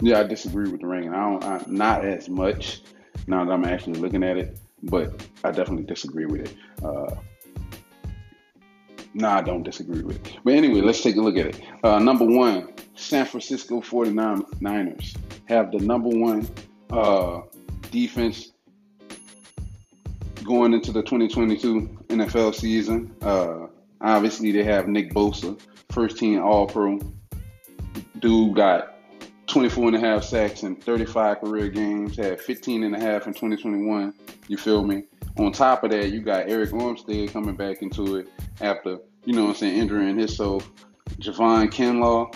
yeah, 0.00 0.20
I 0.20 0.24
disagree 0.24 0.70
with 0.70 0.80
the 0.80 0.86
ranking. 0.86 1.14
I 1.14 1.20
don't, 1.20 1.44
I, 1.44 1.62
not 1.66 2.04
as 2.04 2.28
much 2.28 2.82
now 3.26 3.44
that 3.44 3.52
I'm 3.52 3.64
actually 3.64 4.00
looking 4.00 4.22
at 4.22 4.36
it, 4.36 4.58
but 4.82 5.24
I 5.44 5.50
definitely 5.50 5.84
disagree 5.84 6.26
with 6.26 6.42
it. 6.42 6.56
Uh, 6.84 7.14
no, 9.14 9.28
I 9.28 9.42
don't 9.42 9.62
disagree 9.62 10.02
with 10.02 10.26
it. 10.26 10.38
But 10.44 10.54
anyway, 10.54 10.80
let's 10.80 11.02
take 11.02 11.16
a 11.16 11.20
look 11.20 11.36
at 11.36 11.46
it. 11.46 11.60
Uh, 11.82 11.98
number 11.98 12.24
one, 12.24 12.72
San 12.94 13.26
Francisco 13.26 13.80
49ers 13.80 15.16
have 15.46 15.70
the 15.70 15.78
number 15.78 16.08
one 16.08 16.48
uh, 16.90 17.42
defense 17.90 18.52
going 20.44 20.72
into 20.72 20.92
the 20.92 21.02
2022 21.02 22.04
NFL 22.08 22.54
season. 22.54 23.14
Uh, 23.22 23.66
obviously, 24.00 24.50
they 24.52 24.64
have 24.64 24.88
Nick 24.88 25.12
Bosa, 25.12 25.60
first 25.90 26.18
team 26.18 26.42
All 26.42 26.66
Pro. 26.66 26.98
Dude 28.18 28.54
got 28.54 28.94
24 29.46 29.88
and 29.88 29.96
a 29.96 30.00
half 30.00 30.24
sacks 30.24 30.62
in 30.62 30.76
35 30.76 31.40
career 31.40 31.68
games, 31.68 32.16
had 32.16 32.40
15 32.40 32.84
and 32.84 32.94
a 32.94 33.00
half 33.00 33.26
in 33.26 33.34
2021. 33.34 34.14
You 34.48 34.56
feel 34.56 34.84
me? 34.84 35.04
On 35.38 35.50
top 35.50 35.82
of 35.84 35.90
that, 35.90 36.10
you 36.10 36.20
got 36.20 36.46
Arik 36.46 36.70
Armstead 36.70 37.32
coming 37.32 37.56
back 37.56 37.82
into 37.82 38.16
it 38.16 38.28
after, 38.60 38.98
you 39.24 39.34
know 39.34 39.44
what 39.44 39.50
I'm 39.50 39.56
saying, 39.56 39.78
injuring 39.78 40.18
himself. 40.18 40.70
Javon 41.20 41.70
Kinlaw 41.70 42.34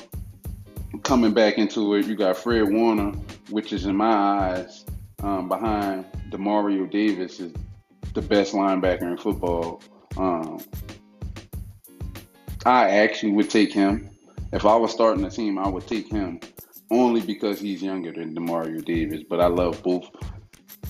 coming 1.03 1.33
back 1.33 1.59
into 1.59 1.95
it. 1.95 2.07
You 2.07 2.17
got 2.17 2.37
Fred 2.37 2.73
Warner, 2.73 3.13
which 3.51 3.73
is 3.73 3.85
in 3.85 3.97
my 3.97 4.13
eyes, 4.13 4.85
um, 5.23 5.49
behind 5.49 6.07
Demario 6.31 6.91
Davis, 6.91 7.41
is 7.41 7.53
the 8.15 8.23
best 8.23 8.55
linebacker 8.55 9.03
in 9.03 9.19
football. 9.19 9.83
Um, 10.17 10.61
I 12.65 12.89
actually 12.91 13.33
would 13.33 13.51
take 13.51 13.73
him. 13.73 14.11
If 14.53 14.65
I 14.65 14.75
was 14.77 14.93
starting 14.93 15.25
a 15.25 15.31
team, 15.31 15.59
I 15.59 15.69
would 15.69 15.87
take 15.87 16.11
him 16.11 16.41
only 16.91 17.21
because 17.21 17.61
he's 17.61 17.83
younger 17.83 18.13
than 18.13 18.35
Demario 18.35 18.83
Davis. 18.85 19.23
But 19.29 19.41
I 19.41 19.47
love 19.49 19.83
both. 19.83 20.09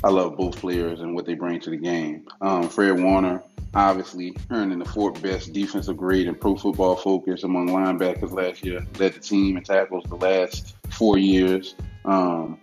I 0.05 0.11
love 0.11 0.37
both 0.37 0.57
players 0.57 1.00
and 1.00 1.15
what 1.15 1.26
they 1.26 1.35
bring 1.35 1.61
to 1.61 1.71
the 1.71 1.76
game. 1.76 2.26
Um, 2.41 2.69
Fred 2.69 3.00
Warner, 3.00 3.43
obviously 3.75 4.37
earning 4.50 4.79
the 4.79 4.85
fourth 4.85 5.21
best 5.23 5.53
defensive 5.53 5.97
grade 5.97 6.26
in 6.26 6.35
Pro 6.35 6.57
Football 6.57 6.97
Focus 6.97 7.43
among 7.45 7.69
linebackers 7.69 8.33
last 8.33 8.65
year. 8.65 8.87
Led 8.99 9.15
the 9.15 9.21
team 9.21 9.57
in 9.57 9.65
tackles 9.65 10.05
the 10.09 10.17
last 10.17 10.76
four 10.91 11.19
years. 11.19 11.75
Um, 12.05 12.59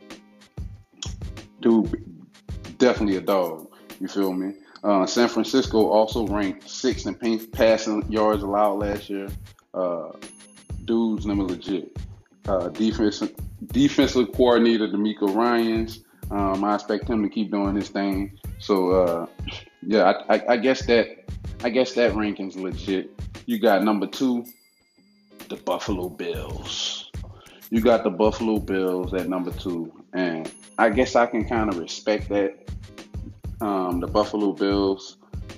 dude, 1.60 2.24
definitely 2.78 3.18
a 3.18 3.22
dog. 3.22 3.70
You 4.00 4.08
feel 4.08 4.34
me? 4.34 4.54
Uh, 4.84 5.06
San 5.06 5.30
Francisco 5.30 5.88
also 5.88 6.28
ranked 6.28 6.70
sixth 6.70 7.08
in 7.08 7.48
passing 7.48 8.12
yards 8.12 8.44
allowed 8.44 8.80
last 8.80 9.10
year. 9.10 9.30
Uh, 9.74 10.12
dude's 10.86 11.26
number 11.26 11.46
legit. 11.46 11.98
Uh, 12.48 12.68
defensive 12.70 13.34
defensive 13.68 14.32
coordinator 14.34 14.88
DeMeco 14.88 15.34
Ryans. 15.34 16.04
Um, 16.34 16.64
I 16.64 16.74
expect 16.74 17.08
him 17.08 17.22
to 17.22 17.30
keep 17.30 17.52
doing 17.52 17.76
his 17.76 17.90
thing. 17.90 18.40
So 18.58 18.90
uh, 18.90 19.28
yeah, 19.84 20.14
I, 20.28 20.36
I, 20.36 20.44
I, 20.54 20.58
guess 20.58 20.84
that 20.88 21.26
I 21.64 21.70
guess 21.70 21.94
that 21.94 22.16
ranking's 22.16 22.56
legit. 22.56 23.12
You 23.46 23.60
got 23.60 23.84
number 23.84 24.08
two, 24.08 24.44
the 25.50 25.58
Buffalo 25.58 26.10
Bills. 26.10 27.12
You 27.70 27.82
got 27.82 28.04
the 28.04 28.10
Buffalo 28.10 28.58
Bills 28.58 29.14
at 29.14 29.30
number 29.30 29.52
two, 29.52 29.94
and 30.14 30.52
I 30.80 30.90
guess 30.90 31.16
I 31.16 31.28
can 31.28 31.48
kind 31.48 31.70
of 31.70 31.78
respect 31.78 32.30
that 32.30 32.68
um, 33.62 34.00
the 34.00 34.08
Buffalo 34.08 34.54
Bills 34.54 35.18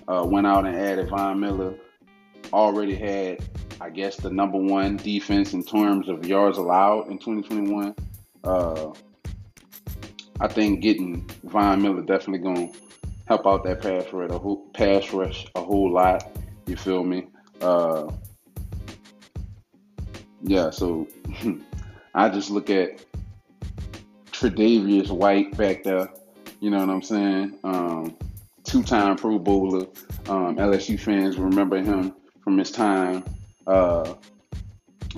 uh, 0.10 0.26
went 0.28 0.46
out 0.46 0.66
and 0.66 0.76
added 0.76 1.10
Von 1.10 1.40
Miller. 1.40 1.76
Already 2.52 2.96
had, 2.96 3.40
I 3.80 3.90
guess, 3.90 4.18
the 4.18 4.30
number 4.30 4.58
one 4.58 4.98
defense 4.98 5.54
in 5.54 5.64
terms 5.64 6.10
of 6.10 6.28
yards 6.28 6.58
allowed 6.58 7.08
in 7.08 7.18
2021. 7.18 7.96
Uh, 8.44 8.94
I 10.40 10.48
think 10.48 10.82
getting 10.82 11.30
Von 11.44 11.82
Miller 11.82 12.02
definitely 12.02 12.40
going 12.40 12.72
to 12.72 12.80
help 13.28 13.48
out 13.48 13.64
that 13.64 13.82
pass 13.82 14.12
rush 14.12 14.30
a 14.30 14.38
whole 14.38 14.70
pass 14.74 15.12
rush 15.14 15.48
a 15.56 15.62
whole 15.62 15.92
lot. 15.92 16.38
You 16.68 16.76
feel 16.76 17.04
me? 17.04 17.28
Uh, 17.62 18.12
yeah. 20.42 20.70
So 20.70 21.08
I 22.16 22.30
just 22.30 22.50
look 22.50 22.70
at 22.70 23.04
Tre'Davious 24.32 25.10
White 25.10 25.56
back 25.58 25.84
there. 25.84 26.10
You 26.60 26.70
know 26.70 26.80
what 26.80 26.90
I'm 26.90 27.02
saying? 27.02 27.60
Um, 27.64 28.18
two-time 28.64 29.16
Pro 29.16 29.40
Bowler. 29.40 29.88
Um, 30.28 30.58
LSU 30.58 31.00
fans 31.00 31.38
remember 31.38 31.78
him 31.78 32.14
from 32.44 32.58
his 32.58 32.72
time 32.72 33.24
uh, 33.68 34.16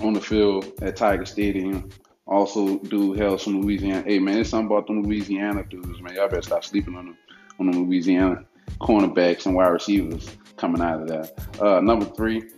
on 0.00 0.12
the 0.12 0.20
field 0.20 0.72
at 0.82 0.96
Tiger 0.96 1.24
Stadium. 1.24 1.88
Also, 2.28 2.78
dude 2.78 3.16
hails 3.18 3.44
from 3.44 3.62
Louisiana. 3.62 4.02
Hey 4.02 4.18
man, 4.18 4.38
it's 4.38 4.50
something 4.50 4.66
about 4.66 4.86
them 4.86 5.02
Louisiana 5.02 5.64
dudes, 5.64 6.00
man. 6.02 6.14
Y'all 6.14 6.28
better 6.28 6.42
stop 6.42 6.62
sleeping 6.62 6.94
on 6.94 7.06
them 7.06 7.18
on 7.58 7.70
the 7.70 7.78
Louisiana 7.78 8.44
cornerbacks 8.80 9.46
and 9.46 9.54
wide 9.54 9.68
receivers 9.68 10.36
coming 10.56 10.82
out 10.82 11.00
of 11.00 11.08
there. 11.08 11.28
Uh, 11.58 11.80
number 11.80 12.04
three, 12.04 12.50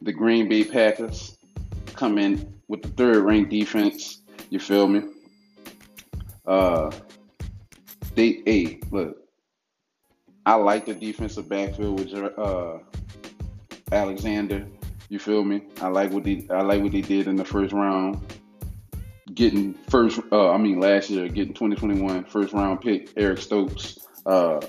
the 0.00 0.12
Green 0.12 0.48
Bay 0.48 0.64
Packers 0.64 1.38
come 1.94 2.18
in 2.18 2.52
with 2.66 2.82
the 2.82 2.88
third 2.88 3.24
ranked 3.24 3.50
defense. 3.50 4.22
You 4.50 4.58
feel 4.58 4.88
me? 4.88 5.02
Uh, 6.44 6.90
they, 8.16 8.42
hey, 8.44 8.80
look, 8.90 9.16
I 10.44 10.54
like 10.54 10.86
the 10.86 10.94
defensive 10.94 11.48
backfield 11.48 12.00
with 12.00 12.12
uh, 12.14 12.78
Alexander. 13.92 14.66
You 15.08 15.20
feel 15.20 15.44
me? 15.44 15.62
I 15.80 15.88
like 15.88 16.10
what 16.10 16.24
they, 16.24 16.46
I 16.50 16.62
like 16.62 16.82
what 16.82 16.92
they 16.92 17.00
did 17.00 17.28
in 17.28 17.36
the 17.36 17.44
first 17.44 17.72
round, 17.72 18.20
getting 19.34 19.74
first. 19.88 20.20
Uh, 20.30 20.50
I 20.50 20.58
mean, 20.58 20.80
last 20.80 21.10
year 21.10 21.28
getting 21.28 21.54
2021 21.54 22.24
first 22.24 22.52
round 22.52 22.80
pick 22.80 23.10
Eric 23.16 23.38
Stokes. 23.38 23.98
Uh, 24.26 24.60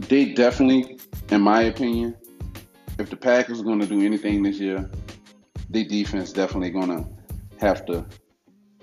they 0.00 0.32
definitely, 0.32 0.98
in 1.30 1.40
my 1.40 1.62
opinion, 1.62 2.16
if 2.98 3.10
the 3.10 3.16
Packers 3.16 3.60
are 3.60 3.64
going 3.64 3.80
to 3.80 3.86
do 3.86 4.04
anything 4.04 4.42
this 4.42 4.58
year, 4.58 4.90
the 5.70 5.84
defense 5.84 6.32
definitely 6.32 6.70
going 6.70 6.88
to 6.88 7.08
have 7.58 7.86
to 7.86 8.04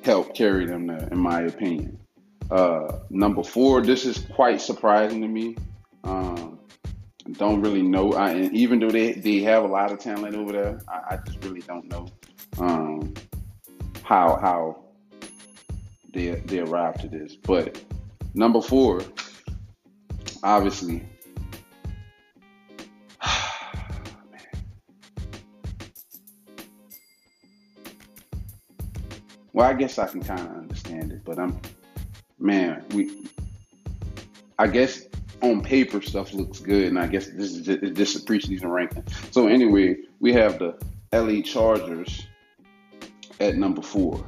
help 0.04 0.34
carry 0.34 0.66
them 0.66 0.88
there, 0.88 1.08
in 1.12 1.18
my 1.18 1.42
opinion. 1.42 2.00
Uh, 2.50 3.00
number 3.10 3.44
four, 3.44 3.82
this 3.82 4.06
is 4.06 4.20
quite 4.34 4.62
surprising 4.62 5.22
to 5.22 5.28
me. 5.28 5.56
Um, 6.04 6.57
don't 7.34 7.62
really 7.62 7.82
know. 7.82 8.14
I, 8.14 8.32
and 8.32 8.56
even 8.56 8.80
though 8.80 8.90
they, 8.90 9.14
they 9.14 9.40
have 9.40 9.64
a 9.64 9.68
lot 9.68 9.92
of 9.92 10.00
talent 10.00 10.36
over 10.36 10.52
there, 10.52 10.80
I, 10.88 11.16
I 11.16 11.20
just 11.26 11.44
really 11.44 11.62
don't 11.62 11.86
know 11.86 12.08
um, 12.58 13.14
how 14.04 14.38
how 14.42 14.84
they 16.14 16.32
they 16.46 16.60
arrived 16.60 17.02
to 17.02 17.08
this. 17.10 17.36
But 17.36 17.84
number 18.34 18.62
four, 18.62 19.02
obviously. 20.44 21.04
Well, 29.54 29.68
I 29.68 29.74
guess 29.74 29.98
I 29.98 30.06
can 30.06 30.22
kind 30.22 30.40
of 30.40 30.56
understand 30.56 31.12
it, 31.12 31.26
but 31.26 31.40
I'm, 31.40 31.60
man, 32.38 32.86
we, 32.94 33.26
I 34.60 34.68
guess 34.68 35.07
on 35.42 35.62
paper 35.62 36.02
stuff 36.02 36.34
looks 36.34 36.60
good, 36.60 36.88
and 36.88 37.00
I 37.00 37.08
guess 37.08 37.28
this 37.28 37.54
is 37.54 37.62
just, 37.62 38.16
a 38.16 38.20
preseason 38.20 38.72
ranking. 38.72 39.04
So 39.32 39.48
anyway, 39.48 39.98
we 40.20 40.34
have 40.34 40.60
the 40.60 40.78
LA 41.14 41.42
Chargers 41.42 42.28
at 43.40 43.56
number 43.56 43.82
four. 43.82 44.26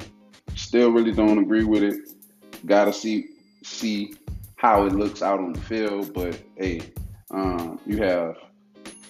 Still 0.56 0.92
really 0.92 1.12
don't 1.12 1.40
agree 1.40 1.64
with 1.64 1.84
it. 1.84 1.96
Gotta 2.66 2.94
see 2.94 3.30
see 3.64 4.14
how 4.56 4.86
it 4.86 4.94
looks 4.94 5.22
out 5.22 5.40
on 5.40 5.54
the 5.54 5.62
field, 5.62 6.14
but 6.14 6.40
hey, 6.58 6.82
um, 7.32 7.80
you 7.86 7.98
have 7.98 8.38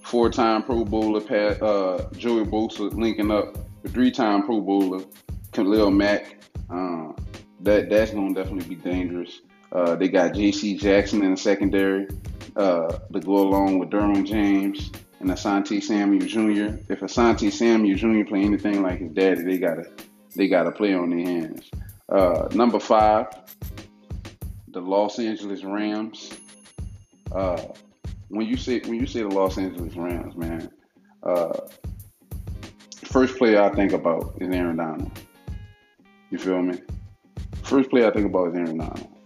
four-time 0.03 0.63
Pro 0.63 0.85
Bowler 0.85 1.21
Pat, 1.21 1.61
uh, 1.61 2.07
Joey 2.13 2.43
Bosa 2.43 2.93
linking 2.93 3.31
up 3.31 3.57
with 3.83 3.93
three-time 3.93 4.43
Pro 4.43 4.61
Bowler 4.61 5.03
Khalil 5.51 5.91
Mack. 5.91 6.37
Um, 6.69 7.15
that 7.61 7.89
that's 7.89 8.11
gonna 8.11 8.33
definitely 8.33 8.75
be 8.75 8.81
dangerous. 8.81 9.41
Uh, 9.71 9.95
they 9.95 10.07
got 10.07 10.33
J.C. 10.33 10.75
Jackson 10.77 11.23
in 11.23 11.31
the 11.31 11.37
secondary 11.37 12.07
uh, 12.55 12.87
to 13.13 13.19
go 13.19 13.37
along 13.37 13.79
with 13.79 13.89
Derwin 13.89 14.25
James 14.25 14.91
and 15.19 15.29
Asante 15.29 15.81
Samuel 15.81 16.25
Jr. 16.25 16.77
If 16.89 17.01
Asante 17.01 17.51
Samuel 17.51 17.97
Jr. 17.97 18.27
play 18.27 18.41
anything 18.41 18.81
like 18.81 18.99
his 18.99 19.11
daddy, 19.11 19.43
they 19.43 19.57
gotta 19.57 19.85
they 20.35 20.47
gotta 20.47 20.71
play 20.71 20.93
on 20.93 21.09
their 21.09 21.25
hands. 21.25 21.69
Uh, 22.07 22.47
number 22.53 22.79
five, 22.79 23.27
the 24.69 24.81
Los 24.81 25.19
Angeles 25.19 25.63
Rams. 25.63 26.33
Uh, 27.31 27.61
when 28.29 28.47
you 28.47 28.57
say 28.57 28.79
when 28.79 28.95
you 28.95 29.05
say 29.05 29.21
the 29.21 29.27
Los 29.27 29.57
Angeles 29.57 29.95
Rams, 29.95 30.35
man, 30.35 30.71
uh, 31.23 31.59
first 33.05 33.37
player 33.37 33.61
I 33.61 33.73
think 33.75 33.91
about 33.91 34.35
is 34.39 34.53
Aaron 34.53 34.77
Donald. 34.77 35.11
You 36.31 36.37
feel 36.37 36.61
me? 36.61 36.79
First 37.63 37.89
player 37.89 38.07
I 38.07 38.11
think 38.11 38.25
about 38.25 38.49
is 38.49 38.55
Aaron 38.55 38.77
Donald. 38.77 39.18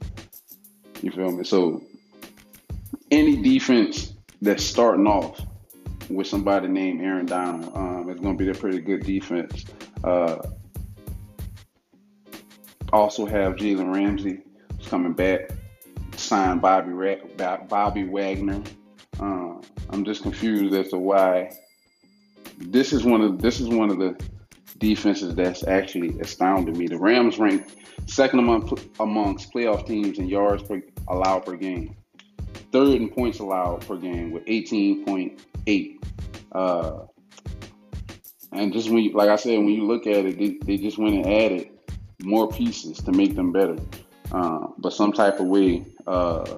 You 1.03 1.11
feel 1.11 1.33
me? 1.33 1.43
So 1.43 1.83
any 3.11 3.41
defense 3.41 4.13
that's 4.41 4.63
starting 4.63 5.05
off 5.05 5.41
with 6.09 6.27
somebody 6.27 6.69
named 6.69 7.01
Aaron 7.01 7.25
Donald, 7.25 7.75
um, 7.75 8.09
is 8.09 8.21
going 8.21 8.37
to 8.37 8.43
be 8.43 8.49
a 8.49 8.53
pretty 8.53 8.79
good 8.79 9.03
defense. 9.03 9.65
Uh, 10.01 10.37
also 12.93 13.25
have 13.25 13.55
Jalen 13.55 13.93
Ramsey 13.93 14.39
coming 14.87 15.11
back. 15.11 15.51
Signed 16.15 16.61
Bobby 16.61 16.93
Ra- 16.93 17.65
Bobby 17.67 18.05
Wagner. 18.05 18.61
Uh, 19.19 19.55
I'm 19.89 20.05
just 20.05 20.23
confused 20.23 20.73
as 20.73 20.89
to 20.91 20.97
why 20.97 21.51
this 22.57 22.93
is 22.93 23.03
one 23.03 23.19
of 23.19 23.41
this 23.41 23.59
is 23.59 23.67
one 23.67 23.89
of 23.89 23.97
the 23.99 24.17
defenses 24.77 25.35
that's 25.35 25.67
actually 25.67 26.17
astounded 26.19 26.77
me. 26.77 26.87
The 26.87 26.97
Rams 26.97 27.39
rank 27.39 27.67
second 28.05 28.39
among 28.39 28.77
amongst 28.99 29.51
playoff 29.51 29.85
teams 29.85 30.19
in 30.19 30.27
yards 30.27 30.63
per, 30.63 30.81
allowed 31.07 31.45
per 31.45 31.55
game, 31.55 31.95
third 32.71 32.89
in 32.89 33.09
points 33.09 33.39
allowed 33.39 33.85
per 33.87 33.97
game 33.97 34.31
with 34.31 34.45
18.8. 34.45 36.03
Uh, 36.51 37.05
and 38.51 38.71
just 38.71 38.89
when, 38.89 39.03
you, 39.03 39.13
like 39.13 39.29
I 39.29 39.35
said, 39.35 39.57
when 39.57 39.69
you 39.69 39.85
look 39.85 40.05
at 40.07 40.25
it, 40.25 40.37
they, 40.37 40.57
they 40.63 40.77
just 40.77 40.97
went 40.97 41.15
and 41.15 41.25
added 41.25 41.69
more 42.21 42.47
pieces 42.49 42.97
to 42.99 43.11
make 43.11 43.35
them 43.35 43.51
better. 43.51 43.77
Uh, 44.31 44.67
but 44.77 44.93
some 44.93 45.11
type 45.11 45.39
of 45.39 45.47
way, 45.47 45.85
uh, 46.07 46.57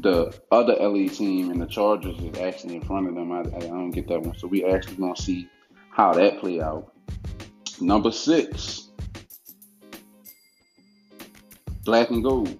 the 0.00 0.32
other 0.50 0.74
LA 0.74 1.08
team 1.08 1.50
and 1.50 1.60
the 1.60 1.66
Chargers 1.66 2.18
is 2.18 2.38
actually 2.38 2.76
in 2.76 2.82
front 2.82 3.08
of 3.08 3.14
them. 3.14 3.32
I, 3.32 3.40
I 3.40 3.60
don't 3.60 3.90
get 3.90 4.08
that 4.08 4.22
one. 4.22 4.36
So 4.36 4.46
we 4.46 4.64
actually 4.64 4.96
gonna 4.96 5.16
see 5.16 5.48
how 5.90 6.12
that 6.12 6.38
play 6.40 6.60
out. 6.60 6.92
Number 7.80 8.10
six, 8.10 8.85
Black 11.86 12.10
and 12.10 12.22
Gold, 12.22 12.58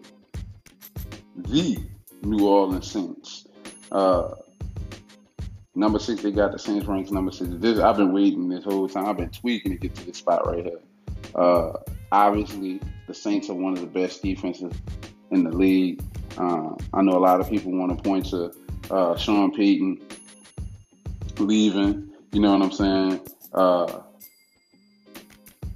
the 1.37 1.77
New 2.23 2.49
Orleans 2.49 2.89
Saints. 2.89 3.49
Uh, 3.91 4.37
number 5.75 5.99
six, 5.99 6.23
they 6.23 6.31
got 6.31 6.53
the 6.53 6.59
Saints 6.59 6.87
ranks 6.87 7.11
number 7.11 7.33
six. 7.33 7.51
This 7.55 7.81
I've 7.81 7.97
been 7.97 8.13
waiting 8.13 8.49
this 8.49 8.65
whole 8.65 8.89
time. 8.89 9.07
I've 9.07 9.17
been 9.17 9.31
tweaking 9.31 9.73
to 9.73 9.79
get 9.79 9.97
to 9.97 10.07
this 10.07 10.19
spot 10.19 10.47
right 10.47 10.65
here. 10.65 10.81
Uh, 11.35 11.73
obviously, 12.13 12.81
the 13.09 13.15
Saints 13.15 13.51
are 13.51 13.55
one 13.55 13.73
of 13.73 13.81
the 13.81 13.87
best 13.87 14.23
defenses 14.23 14.73
in 15.33 15.43
the 15.43 15.51
league. 15.51 16.01
Uh, 16.39 16.71
I 16.95 17.03
know 17.03 17.19
a 17.19 17.19
lot 17.19 17.41
of 17.41 17.51
people 17.51 17.73
want 17.73 17.97
to 17.97 18.03
point 18.03 18.27
to 18.27 18.53
uh, 18.93 19.17
Sean 19.17 19.53
Payton 19.53 20.01
leaving. 21.39 22.13
You 22.31 22.41
know 22.41 22.53
what 22.53 22.63
I'm 22.63 22.73
saying? 22.73 23.21
Uh, 23.53 24.03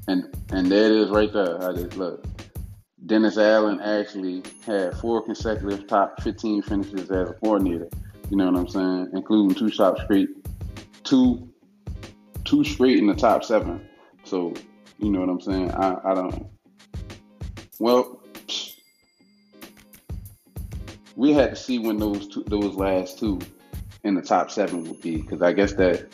and 0.06 0.32
and 0.50 0.70
there 0.70 0.86
it 0.86 0.92
is 0.92 1.10
right 1.10 1.32
there. 1.32 1.68
I 1.68 1.72
just 1.72 1.96
look. 1.96 2.24
Dennis 3.06 3.38
Allen 3.38 3.80
actually 3.80 4.42
had 4.64 4.96
four 4.98 5.22
consecutive 5.22 5.86
top 5.86 6.20
15 6.22 6.62
finishes 6.62 7.10
as 7.10 7.30
a 7.30 7.32
coordinator. 7.34 7.88
You 8.28 8.36
know 8.36 8.50
what 8.50 8.60
I'm 8.60 8.68
saying? 8.68 9.10
Including 9.14 9.56
two 9.56 9.70
top 9.70 9.98
straight, 10.00 10.28
two 11.02 11.48
two 12.44 12.64
straight 12.64 12.98
in 12.98 13.06
the 13.06 13.14
top 13.14 13.44
seven. 13.44 13.88
So 14.24 14.54
you 14.98 15.10
know 15.10 15.20
what 15.20 15.28
I'm 15.28 15.40
saying? 15.40 15.70
I, 15.72 15.96
I 16.04 16.14
don't. 16.14 16.46
Well, 17.78 18.20
we 21.16 21.32
had 21.32 21.50
to 21.50 21.56
see 21.56 21.78
when 21.78 21.96
those 21.96 22.28
two, 22.28 22.44
those 22.46 22.74
last 22.74 23.18
two 23.18 23.40
in 24.04 24.14
the 24.14 24.22
top 24.22 24.50
seven 24.50 24.84
would 24.84 25.00
be 25.00 25.16
because 25.16 25.42
I 25.42 25.52
guess 25.52 25.72
that 25.74 26.06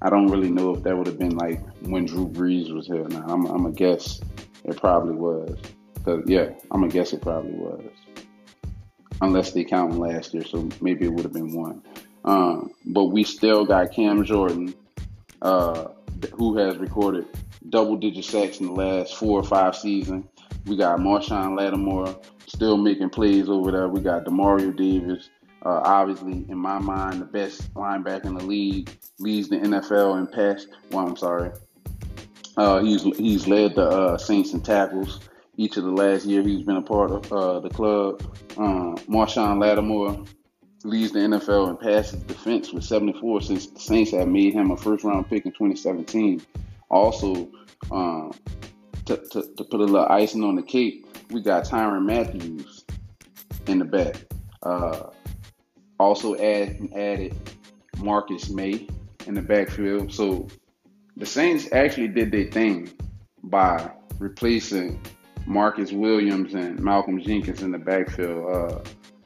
I 0.00 0.10
don't 0.10 0.28
really 0.28 0.50
know 0.50 0.74
if 0.74 0.84
that 0.84 0.96
would 0.96 1.06
have 1.06 1.18
been 1.18 1.36
like 1.36 1.60
when 1.80 2.06
Drew 2.06 2.28
Brees 2.28 2.72
was 2.72 2.86
here. 2.86 3.06
Now 3.08 3.24
I'm, 3.28 3.46
I'm 3.46 3.66
a 3.66 3.72
guess 3.72 4.20
it 4.64 4.76
probably 4.76 5.14
was. 5.14 5.58
Cause 6.08 6.22
yeah, 6.24 6.48
I'm 6.70 6.80
gonna 6.80 6.88
guess 6.88 7.12
it 7.12 7.20
probably 7.20 7.52
was. 7.52 7.84
Unless 9.20 9.52
they 9.52 9.62
count 9.62 9.98
last 9.98 10.32
year, 10.32 10.42
so 10.42 10.66
maybe 10.80 11.04
it 11.04 11.12
would 11.12 11.24
have 11.24 11.34
been 11.34 11.52
one. 11.52 11.82
Um, 12.24 12.70
but 12.86 13.06
we 13.06 13.24
still 13.24 13.66
got 13.66 13.92
Cam 13.92 14.24
Jordan, 14.24 14.74
uh, 15.42 15.88
who 16.34 16.56
has 16.56 16.78
recorded 16.78 17.26
double-digit 17.68 18.24
sacks 18.24 18.58
in 18.60 18.68
the 18.68 18.72
last 18.72 19.16
four 19.16 19.38
or 19.38 19.44
five 19.44 19.76
seasons. 19.76 20.24
We 20.64 20.78
got 20.78 20.98
Marshon 20.98 21.58
Lattimore 21.58 22.18
still 22.46 22.78
making 22.78 23.10
plays 23.10 23.50
over 23.50 23.70
there. 23.70 23.88
We 23.88 24.00
got 24.00 24.24
Demario 24.24 24.74
Davis, 24.74 25.28
uh, 25.66 25.82
obviously, 25.84 26.46
in 26.48 26.56
my 26.56 26.78
mind, 26.78 27.20
the 27.20 27.26
best 27.26 27.74
linebacker 27.74 28.24
in 28.24 28.34
the 28.34 28.44
league, 28.44 28.88
leads 29.18 29.50
the 29.50 29.56
NFL 29.56 30.18
in 30.20 30.26
pass. 30.26 30.66
Well, 30.90 31.06
I'm 31.06 31.16
sorry. 31.18 31.50
Uh, 32.56 32.80
he's 32.80 33.02
he's 33.02 33.46
led 33.46 33.74
the 33.74 33.86
uh, 33.86 34.16
Saints 34.16 34.54
in 34.54 34.62
tackles 34.62 35.20
each 35.58 35.76
of 35.76 35.82
the 35.82 35.90
last 35.90 36.24
year 36.24 36.40
he's 36.40 36.62
been 36.62 36.76
a 36.76 36.82
part 36.82 37.10
of 37.10 37.32
uh, 37.32 37.60
the 37.60 37.68
club. 37.68 38.22
Um, 38.56 38.96
Marshon 39.08 39.60
Lattimore 39.60 40.24
leads 40.84 41.12
the 41.12 41.18
NFL 41.18 41.70
in 41.70 41.76
passes 41.76 42.20
defense 42.22 42.72
with 42.72 42.84
74 42.84 43.42
since 43.42 43.66
the 43.66 43.80
Saints 43.80 44.12
have 44.12 44.28
made 44.28 44.54
him 44.54 44.70
a 44.70 44.76
first 44.76 45.02
round 45.02 45.28
pick 45.28 45.44
in 45.44 45.50
2017. 45.50 46.40
Also, 46.90 47.50
um, 47.90 48.32
to, 49.06 49.16
to, 49.16 49.42
to, 49.56 49.64
put 49.64 49.80
a 49.80 49.84
little 49.84 50.06
icing 50.08 50.44
on 50.44 50.54
the 50.54 50.62
cake, 50.62 51.04
we 51.30 51.42
got 51.42 51.64
Tyrann 51.64 52.06
Matthews 52.06 52.84
in 53.66 53.80
the 53.80 53.84
back. 53.84 54.14
Uh, 54.62 55.10
also 55.98 56.36
add, 56.36 56.88
added 56.94 57.34
Marcus 57.98 58.48
Maye 58.48 58.86
in 59.26 59.34
the 59.34 59.42
backfield. 59.42 60.12
So 60.12 60.46
the 61.16 61.26
Saints 61.26 61.68
actually 61.72 62.08
did 62.08 62.30
their 62.30 62.48
thing 62.48 62.92
by 63.42 63.90
replacing 64.20 65.00
Marcus 65.48 65.92
Williams 65.92 66.52
and 66.52 66.78
Malcolm 66.78 67.18
Jenkins 67.22 67.62
in 67.62 67.70
the 67.70 67.78
backfield. 67.78 68.54
Uh, 68.54 68.80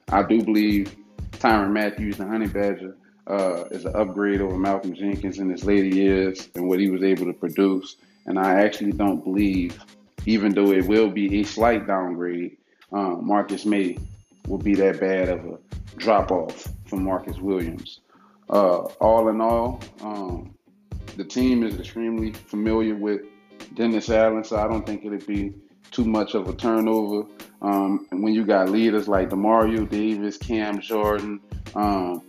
I 0.08 0.22
do 0.22 0.40
believe 0.40 0.94
Tyrann 1.32 1.72
Matthews, 1.72 2.16
the 2.16 2.24
Honey 2.24 2.46
Badger, 2.46 2.96
uh, 3.26 3.64
is 3.72 3.84
an 3.86 3.96
upgrade 3.96 4.40
over 4.40 4.56
Malcolm 4.56 4.94
Jenkins 4.94 5.40
in 5.40 5.50
his 5.50 5.64
later 5.64 5.88
years 5.88 6.48
and 6.54 6.68
what 6.68 6.78
he 6.78 6.90
was 6.90 7.02
able 7.02 7.26
to 7.26 7.32
produce. 7.32 7.96
And 8.26 8.38
I 8.38 8.60
actually 8.60 8.92
don't 8.92 9.24
believe, 9.24 9.84
even 10.24 10.54
though 10.54 10.70
it 10.70 10.86
will 10.86 11.10
be 11.10 11.40
a 11.40 11.42
slight 11.42 11.88
downgrade, 11.88 12.56
uh, 12.92 13.16
Marcus 13.16 13.66
Maye 13.66 13.98
will 14.46 14.58
be 14.58 14.76
that 14.76 15.00
bad 15.00 15.28
of 15.28 15.44
a 15.44 15.58
drop 15.96 16.30
off 16.30 16.68
from 16.86 17.02
Marcus 17.02 17.38
Williams. 17.38 17.98
Uh, 18.48 18.82
all 19.00 19.28
in 19.28 19.40
all, 19.40 19.80
um, 20.02 20.54
the 21.16 21.24
team 21.24 21.64
is 21.64 21.80
extremely 21.80 22.30
familiar 22.32 22.94
with 22.94 23.22
Dennis 23.74 24.08
Allen, 24.08 24.44
so 24.44 24.56
I 24.56 24.68
don't 24.68 24.86
think 24.86 25.04
it'd 25.04 25.26
be 25.26 25.52
too 25.92 26.04
much 26.04 26.34
of 26.34 26.48
a 26.48 26.54
turnover. 26.54 27.28
Um, 27.60 28.06
when 28.10 28.34
you 28.34 28.44
got 28.44 28.70
leaders 28.70 29.06
like 29.06 29.30
Demario 29.30 29.88
Davis, 29.88 30.36
Cam 30.36 30.80
Jordan, 30.80 31.40
um, 31.74 32.22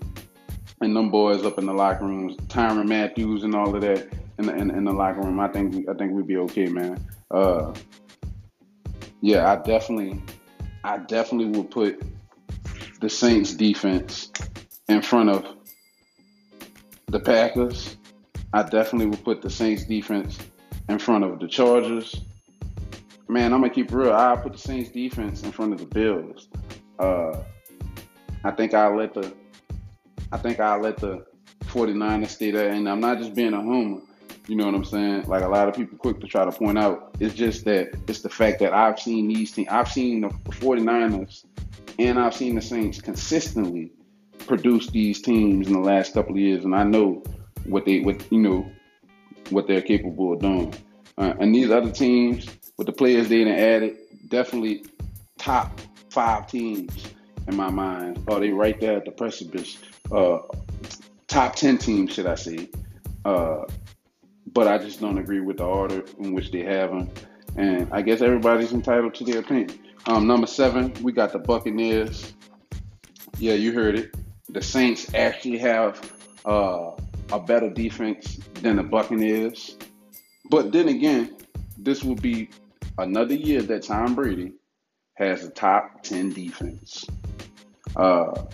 and 0.81 0.95
them 0.95 1.09
boys 1.09 1.43
up 1.43 1.57
in 1.57 1.65
the 1.65 1.73
locker 1.73 2.05
rooms, 2.05 2.35
Tyrann 2.47 2.87
Matthews, 2.87 3.43
and 3.43 3.55
all 3.55 3.73
of 3.73 3.81
that 3.81 4.07
in 4.37 4.45
the, 4.45 4.55
in, 4.55 4.69
in 4.69 4.83
the 4.83 4.91
locker 4.91 5.21
room, 5.21 5.39
I 5.39 5.47
think 5.47 5.89
I 5.89 5.93
think 5.93 6.11
we'd 6.11 6.27
be 6.27 6.37
okay, 6.37 6.67
man. 6.67 7.03
Uh, 7.31 7.73
yeah, 9.21 9.51
I 9.51 9.55
definitely, 9.55 10.21
I 10.83 10.97
definitely 10.97 11.57
would 11.57 11.71
put 11.71 12.03
the 12.99 13.09
Saints 13.09 13.53
defense 13.53 14.31
in 14.89 15.01
front 15.01 15.29
of 15.29 15.45
the 17.07 17.19
Packers. 17.19 17.97
I 18.53 18.63
definitely 18.63 19.07
would 19.07 19.23
put 19.23 19.41
the 19.41 19.49
Saints 19.49 19.85
defense 19.85 20.37
in 20.89 20.99
front 20.99 21.23
of 21.23 21.39
the 21.39 21.47
Chargers. 21.47 22.21
Man, 23.33 23.51
I'm 23.51 23.61
gonna 23.61 23.73
keep 23.73 23.91
real. 23.91 24.13
I 24.13 24.35
put 24.35 24.51
the 24.51 24.59
Saints 24.59 24.91
defense 24.91 25.41
in 25.41 25.51
front 25.51 25.73
of 25.73 25.79
the 25.79 25.87
Bills. 25.87 26.49
Uh, 26.99 27.41
I 28.43 28.51
think 28.51 28.75
I'll 28.75 28.95
let 28.95 29.15
the 29.15 29.33
I 30.31 30.37
think 30.37 30.59
I'll 30.59 30.79
let 30.79 30.97
the 30.97 31.25
49ers 31.63 32.27
stay 32.27 32.51
there. 32.51 32.69
And 32.69 32.87
I'm 32.87 32.99
not 32.99 33.17
just 33.17 33.33
being 33.33 33.53
a 33.53 33.61
homer. 33.61 34.01
You 34.47 34.55
know 34.55 34.67
what 34.67 34.75
I'm 34.75 34.85
saying? 34.85 35.23
Like 35.23 35.41
a 35.41 35.47
lot 35.47 35.67
of 35.67 35.73
people 35.73 35.97
quick 35.97 36.19
to 36.19 36.27
try 36.27 36.45
to 36.45 36.51
point 36.51 36.77
out. 36.77 37.15
It's 37.19 37.33
just 37.33 37.65
that 37.65 37.95
it's 38.07 38.21
the 38.21 38.29
fact 38.29 38.59
that 38.59 38.71
I've 38.71 38.99
seen 38.99 39.27
these 39.27 39.51
teams. 39.51 39.67
I've 39.71 39.91
seen 39.91 40.21
the 40.21 40.29
49ers 40.29 41.45
and 41.97 42.19
I've 42.19 42.35
seen 42.35 42.53
the 42.53 42.61
Saints 42.61 43.01
consistently 43.01 43.93
produce 44.45 44.91
these 44.91 45.23
teams 45.23 45.65
in 45.65 45.73
the 45.73 45.79
last 45.79 46.13
couple 46.13 46.33
of 46.33 46.39
years, 46.39 46.65
and 46.65 46.75
I 46.75 46.83
know 46.83 47.23
what 47.65 47.85
they, 47.85 48.01
what 48.01 48.31
you 48.31 48.41
know, 48.41 48.71
what 49.49 49.67
they're 49.67 49.81
capable 49.81 50.33
of 50.33 50.39
doing. 50.39 50.75
Uh, 51.17 51.33
and 51.39 51.55
these 51.55 51.71
other 51.71 51.91
teams, 51.91 52.47
with 52.83 52.93
the 52.93 52.97
players 52.97 53.29
they 53.29 53.49
added, 53.49 53.97
definitely 54.27 54.83
top 55.37 55.79
five 56.09 56.47
teams 56.47 56.91
in 57.47 57.55
my 57.55 57.69
mind. 57.69 58.21
Oh, 58.27 58.41
they 58.41 58.49
right 58.49 58.77
there 58.79 58.97
at 58.97 59.05
the 59.05 59.11
precipice. 59.11 59.77
Uh, 60.11 60.39
top 61.27 61.55
ten 61.55 61.77
teams, 61.77 62.13
should 62.13 62.25
I 62.25 62.35
say? 62.35 62.69
Uh, 63.23 63.63
but 64.47 64.67
I 64.67 64.77
just 64.79 64.99
don't 64.99 65.17
agree 65.17 65.39
with 65.39 65.57
the 65.57 65.63
order 65.63 66.03
in 66.19 66.33
which 66.33 66.51
they 66.51 66.63
have 66.63 66.89
them. 66.89 67.09
And 67.55 67.87
I 67.93 68.01
guess 68.01 68.21
everybody's 68.21 68.73
entitled 68.73 69.15
to 69.15 69.23
their 69.23 69.39
opinion. 69.39 69.79
Um, 70.05 70.27
number 70.27 70.47
seven, 70.47 70.93
we 71.01 71.13
got 71.13 71.31
the 71.31 71.39
Buccaneers. 71.39 72.33
Yeah, 73.37 73.53
you 73.53 73.71
heard 73.71 73.97
it. 73.97 74.13
The 74.49 74.61
Saints 74.61 75.13
actually 75.13 75.57
have 75.59 76.11
uh, 76.43 76.91
a 77.31 77.39
better 77.39 77.69
defense 77.69 78.39
than 78.55 78.75
the 78.75 78.83
Buccaneers. 78.83 79.77
But 80.49 80.73
then 80.73 80.89
again, 80.89 81.37
this 81.77 82.03
will 82.03 82.15
be 82.15 82.49
another 82.97 83.35
year 83.35 83.61
that 83.61 83.83
Tom 83.83 84.15
Brady 84.15 84.53
has 85.15 85.43
a 85.43 85.49
top 85.49 86.03
10 86.03 86.33
defense. 86.33 87.05
Uh, 87.95 88.45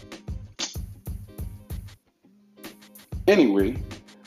anyway, 3.28 3.75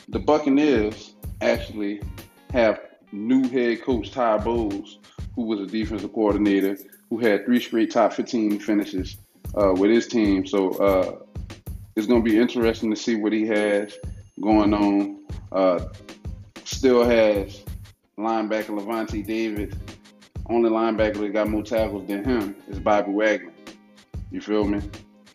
the 0.09 0.19
Buccaneers 0.19 1.13
actually 1.41 2.01
have 2.51 2.79
new 3.11 3.47
head 3.49 3.81
coach 3.83 4.11
Ty 4.11 4.39
Bowles, 4.39 4.99
who 5.35 5.43
was 5.43 5.59
a 5.59 5.65
defensive 5.65 6.13
coordinator 6.13 6.77
who 7.09 7.19
had 7.19 7.45
three 7.45 7.59
straight 7.59 7.91
top 7.91 8.13
15 8.13 8.59
finishes 8.59 9.17
uh, 9.55 9.73
with 9.73 9.91
his 9.91 10.07
team. 10.07 10.45
So 10.47 10.71
uh, 10.71 11.19
it's 11.95 12.07
going 12.07 12.23
to 12.23 12.29
be 12.29 12.39
interesting 12.39 12.89
to 12.89 12.95
see 12.95 13.15
what 13.15 13.33
he 13.33 13.45
has 13.47 13.95
going 14.41 14.73
on. 14.73 15.23
Uh, 15.51 15.85
still 16.65 17.03
has 17.03 17.61
linebacker 18.17 18.69
Lavonte 18.69 19.25
David. 19.25 19.75
Only 20.47 20.69
linebacker 20.69 21.19
that 21.19 21.33
got 21.33 21.49
more 21.49 21.63
tackles 21.63 22.07
than 22.07 22.23
him 22.23 22.55
is 22.67 22.79
Bobby 22.79 23.11
Wagner. 23.11 23.51
You 24.31 24.41
feel 24.41 24.65
me? 24.65 24.81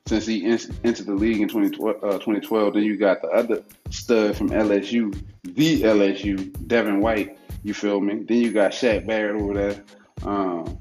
Since 0.06 0.26
he 0.26 0.44
entered 0.46 1.06
the 1.06 1.14
league 1.14 1.40
in 1.40 1.48
2012, 1.48 1.96
uh, 2.02 2.12
2012, 2.18 2.74
then 2.74 2.82
you 2.82 2.96
got 2.96 3.20
the 3.20 3.28
other 3.28 3.62
stud 3.90 4.36
from 4.36 4.50
LSU, 4.50 5.14
the 5.42 5.82
LSU, 5.82 6.66
Devin 6.66 7.00
White. 7.00 7.38
You 7.62 7.74
feel 7.74 8.00
me? 8.00 8.24
Then 8.24 8.38
you 8.38 8.52
got 8.52 8.72
Shaq 8.72 9.06
Barrett 9.06 9.40
over 9.40 9.54
there. 9.54 9.84
Um, 10.24 10.78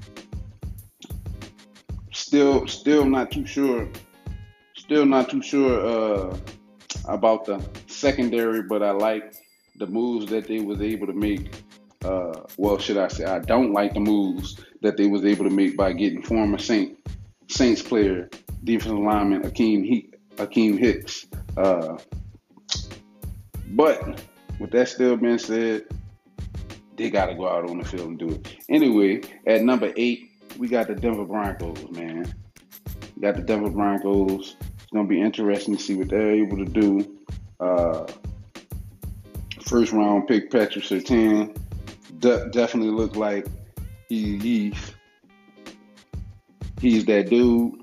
still 2.12 2.66
still 2.66 3.04
not 3.04 3.30
too 3.30 3.46
sure 3.46 3.88
still 4.88 5.04
not 5.04 5.28
too 5.28 5.42
sure 5.42 5.86
uh, 5.86 6.36
about 7.08 7.44
the 7.44 7.62
secondary, 7.88 8.62
but 8.62 8.82
I 8.82 8.92
like 8.92 9.34
the 9.76 9.86
moves 9.86 10.30
that 10.30 10.48
they 10.48 10.60
was 10.60 10.80
able 10.80 11.06
to 11.06 11.12
make. 11.12 11.50
Uh, 12.04 12.40
well, 12.56 12.78
should 12.78 12.96
I 12.96 13.08
say 13.08 13.24
I 13.24 13.40
don't 13.40 13.72
like 13.72 13.94
the 13.94 14.00
moves 14.00 14.60
that 14.82 14.96
they 14.96 15.06
was 15.06 15.24
able 15.24 15.44
to 15.44 15.50
make 15.50 15.76
by 15.76 15.92
getting 15.92 16.22
former 16.22 16.58
Saint 16.58 16.96
Saints 17.48 17.82
player 17.82 18.28
defensive 18.62 18.98
lineman 18.98 19.42
Akeem, 19.42 19.84
he- 19.84 20.10
Akiem 20.36 20.78
Hicks. 20.78 21.26
Uh, 21.56 21.98
but 23.68 24.22
with 24.58 24.70
that 24.72 24.88
still 24.88 25.16
being 25.16 25.38
said, 25.38 25.84
they 26.96 27.10
got 27.10 27.26
to 27.26 27.34
go 27.34 27.48
out 27.48 27.68
on 27.68 27.78
the 27.78 27.84
field 27.84 28.08
and 28.08 28.18
do 28.18 28.28
it. 28.28 28.56
Anyway, 28.68 29.22
at 29.46 29.62
number 29.62 29.92
eight, 29.96 30.30
we 30.58 30.68
got 30.68 30.88
the 30.88 30.94
Denver 30.94 31.24
Broncos, 31.24 31.88
man. 31.90 32.32
We 33.16 33.22
got 33.22 33.36
the 33.36 33.42
Denver 33.42 33.70
Broncos. 33.70 34.56
It's 34.60 34.92
gonna 34.92 35.06
be 35.06 35.20
interesting 35.20 35.76
to 35.76 35.82
see 35.82 35.94
what 35.94 36.08
they're 36.08 36.32
able 36.32 36.56
to 36.56 36.64
do. 36.64 37.18
Uh, 37.60 38.06
first 39.62 39.92
round 39.92 40.26
pick 40.26 40.50
Patrick 40.50 40.84
Surtain 40.84 41.56
de- 42.18 42.48
definitely 42.50 42.92
looked 42.92 43.16
like 43.16 43.46
he, 44.08 44.38
he's 44.38 44.94
he's 46.80 47.04
that 47.06 47.30
dude. 47.30 47.74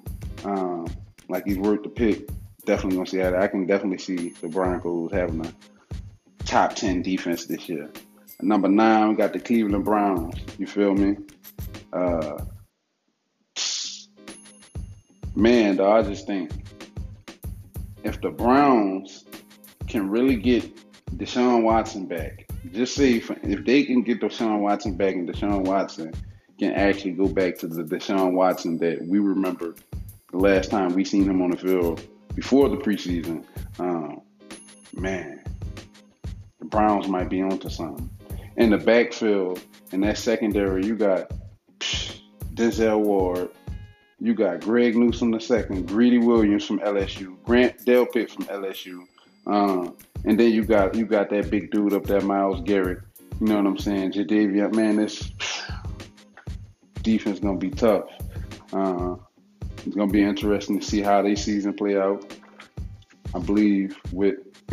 Um, 0.43 0.87
like 1.29 1.45
he's 1.45 1.57
worth 1.57 1.83
the 1.83 1.89
pick. 1.89 2.27
Definitely 2.65 2.97
gonna 2.97 3.07
see 3.07 3.17
that. 3.17 3.35
I 3.35 3.47
can 3.47 3.65
definitely 3.65 3.99
see 3.99 4.29
the 4.41 4.47
Broncos 4.47 5.11
having 5.11 5.45
a 5.45 5.53
top 6.45 6.75
ten 6.75 7.01
defense 7.01 7.45
this 7.45 7.67
year. 7.69 7.91
number 8.41 8.67
nine, 8.67 9.09
we 9.09 9.15
got 9.15 9.33
the 9.33 9.39
Cleveland 9.39 9.85
Browns. 9.85 10.35
You 10.57 10.67
feel 10.67 10.93
me? 10.93 11.17
Uh, 11.93 12.43
man, 15.35 15.77
though, 15.77 15.91
I 15.91 16.01
just 16.01 16.27
think 16.27 16.51
if 18.03 18.21
the 18.21 18.29
Browns 18.29 19.25
can 19.87 20.09
really 20.09 20.35
get 20.35 20.69
Deshaun 21.17 21.63
Watson 21.63 22.05
back, 22.05 22.44
just 22.69 22.95
say 22.95 23.13
if, 23.15 23.29
if 23.43 23.65
they 23.65 23.83
can 23.83 24.01
get 24.01 24.21
Deshaun 24.21 24.59
Watson 24.59 24.95
back 24.95 25.15
and 25.15 25.27
Deshaun 25.27 25.63
Watson 25.65 26.13
can 26.59 26.73
actually 26.73 27.11
go 27.11 27.27
back 27.27 27.57
to 27.59 27.67
the 27.67 27.83
Deshaun 27.83 28.33
Watson 28.33 28.77
that 28.77 29.05
we 29.05 29.19
remember 29.19 29.75
the 30.31 30.37
last 30.37 30.71
time 30.71 30.93
we 30.93 31.03
seen 31.03 31.23
him 31.23 31.41
on 31.41 31.51
the 31.51 31.57
field 31.57 32.05
before 32.33 32.69
the 32.69 32.77
preseason, 32.77 33.45
um, 33.79 34.21
man, 34.93 35.43
the 36.59 36.65
Browns 36.65 37.07
might 37.07 37.29
be 37.29 37.41
onto 37.41 37.69
something. 37.69 38.09
In 38.57 38.69
the 38.69 38.77
backfield, 38.77 39.61
in 39.91 40.01
that 40.01 40.17
secondary, 40.17 40.85
you 40.85 40.95
got 40.95 41.31
psh, 41.79 42.19
Denzel 42.53 42.99
Ward, 42.99 43.49
you 44.19 44.33
got 44.33 44.61
Greg 44.61 44.93
the 44.93 45.39
second, 45.39 45.87
Greedy 45.87 46.17
Williams 46.17 46.65
from 46.65 46.79
LSU, 46.79 47.41
Grant 47.43 47.85
Delpit 47.85 48.29
from 48.29 48.45
LSU, 48.45 49.03
um, 49.45 49.95
and 50.25 50.39
then 50.39 50.51
you 50.51 50.63
got 50.63 50.95
you 50.95 51.05
got 51.05 51.29
that 51.29 51.49
big 51.49 51.71
dude 51.71 51.93
up 51.93 52.05
there, 52.05 52.21
Myles 52.21 52.61
Garrett. 52.61 52.99
You 53.39 53.47
know 53.47 53.57
what 53.57 53.67
I'm 53.67 53.77
saying? 53.77 54.13
Jadeveon, 54.13 54.73
man, 54.73 54.95
this 54.95 55.31
defense 57.01 57.39
gonna 57.39 57.57
be 57.57 57.69
tough. 57.69 58.05
Uh, 58.73 59.15
it's 59.85 59.95
gonna 59.95 60.11
be 60.11 60.23
interesting 60.23 60.79
to 60.79 60.85
see 60.85 61.01
how 61.01 61.21
they 61.21 61.35
season 61.35 61.73
play 61.73 61.97
out. 61.97 62.35
I 63.33 63.39
believe 63.39 63.97
with 64.11 64.37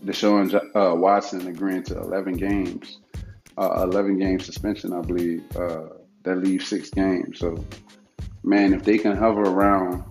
Deshaun 0.00 0.54
uh, 0.54 0.94
Watson 0.94 1.46
agreeing 1.46 1.84
to 1.84 1.98
11 1.98 2.34
games, 2.34 2.98
uh, 3.56 3.82
11 3.82 4.18
game 4.18 4.40
suspension, 4.40 4.92
I 4.92 5.00
believe 5.00 5.44
uh, 5.56 5.84
that 6.24 6.36
leaves 6.36 6.66
six 6.66 6.90
games. 6.90 7.38
So 7.38 7.64
man, 8.42 8.74
if 8.74 8.84
they 8.84 8.98
can 8.98 9.16
hover 9.16 9.42
around 9.42 10.04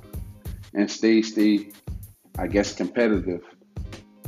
and 0.73 0.89
stay, 0.89 1.21
stay, 1.21 1.71
I 2.39 2.47
guess, 2.47 2.73
competitive 2.73 3.43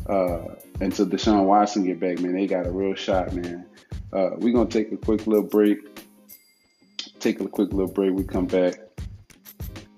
uh, 0.10 0.56
until 0.82 1.06
Deshaun 1.06 1.46
Watson 1.46 1.86
get 1.86 2.00
back, 2.00 2.20
man, 2.20 2.34
they 2.34 2.48
got 2.48 2.66
a 2.66 2.72
real 2.72 2.96
shot, 2.96 3.34
man. 3.34 3.66
Uh, 4.12 4.32
we're 4.38 4.54
gonna 4.54 4.70
take 4.70 4.92
a 4.92 4.98
quick 4.98 5.28
little 5.28 5.48
break. 5.48 5.78
Take 7.20 7.40
a 7.42 7.48
quick 7.48 7.72
little 7.72 7.94
break. 7.94 8.14
We 8.14 8.24
come 8.24 8.48
back, 8.48 8.80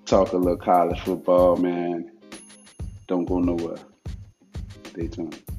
talk 0.04 0.32
a 0.32 0.36
little 0.36 0.56
college 0.56 1.00
football, 1.00 1.56
man. 1.56 2.10
Don't 3.06 3.24
go 3.24 3.38
nowhere. 3.38 3.78
Stay 4.90 5.08
tuned. 5.08 5.51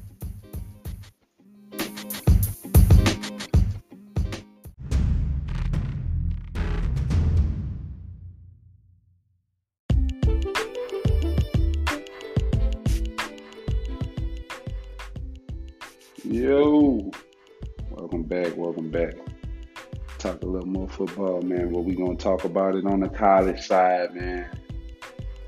Football, 20.94 21.42
man. 21.42 21.72
But 21.72 21.80
we 21.80 21.94
gonna 21.94 22.16
talk 22.16 22.44
about 22.44 22.74
it 22.76 22.86
on 22.86 23.00
the 23.00 23.08
college 23.08 23.60
side, 23.60 24.14
man. 24.14 24.48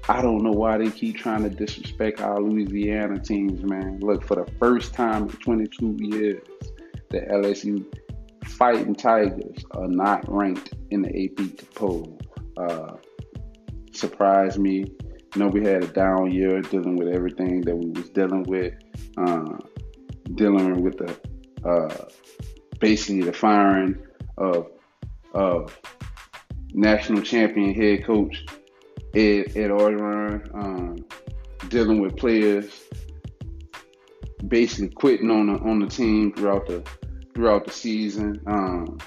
I 0.09 0.23
don't 0.23 0.43
know 0.43 0.53
why 0.53 0.79
they 0.79 0.91
keep 0.91 1.17
trying 1.17 1.43
to 1.43 1.51
disrespect 1.51 2.21
our 2.21 2.41
Louisiana 2.41 3.19
teams, 3.19 3.63
man. 3.65 3.99
Look, 4.01 4.25
for 4.25 4.37
the 4.37 4.51
first 4.59 4.95
time 4.95 5.25
in 5.25 5.29
22 5.31 5.97
years, 6.01 6.43
the 7.11 7.21
LSU 7.23 7.85
Fighting 8.45 8.95
Tigers 8.95 9.65
are 9.73 9.89
not 9.89 10.25
ranked 10.29 10.75
in 10.91 11.03
the 11.03 11.25
AP 11.25 11.75
poll. 11.75 12.19
Uh, 12.57 12.95
surprised 13.93 14.59
me. 14.59 14.85
You 15.35 15.43
know, 15.43 15.49
we 15.49 15.65
had 15.65 15.83
a 15.83 15.89
down 15.89 16.31
year 16.31 16.61
dealing 16.63 16.97
with 16.97 17.09
everything 17.09 17.63
that 17.63 17.77
we 17.77 17.91
was 17.91 18.09
dealing 18.11 18.45
with, 18.45 18.75
uh, 19.17 19.59
dealing 20.37 20.83
with 20.83 20.99
the 20.99 21.69
uh, 21.69 22.09
basically 22.79 23.23
the 23.23 23.33
firing 23.33 23.99
of 24.39 24.71
of 25.37 25.79
national 26.73 27.23
champion 27.23 27.75
head 27.75 28.05
coach 28.05 28.45
Ed, 29.15 29.53
Ed 29.55 29.71
Orgeron, 29.71 30.55
um, 30.55 30.97
dealing 31.69 32.01
with 32.01 32.17
players 32.17 32.83
basically 34.49 34.89
quitting 34.89 35.31
on 35.31 35.47
the 35.47 35.59
on 35.61 35.79
the 35.81 35.87
team 35.87 36.33
throughout 36.33 36.67
the 36.67 36.83
throughout 37.35 37.67
the 37.67 37.73
season. 37.73 38.41
Um, 38.47 38.99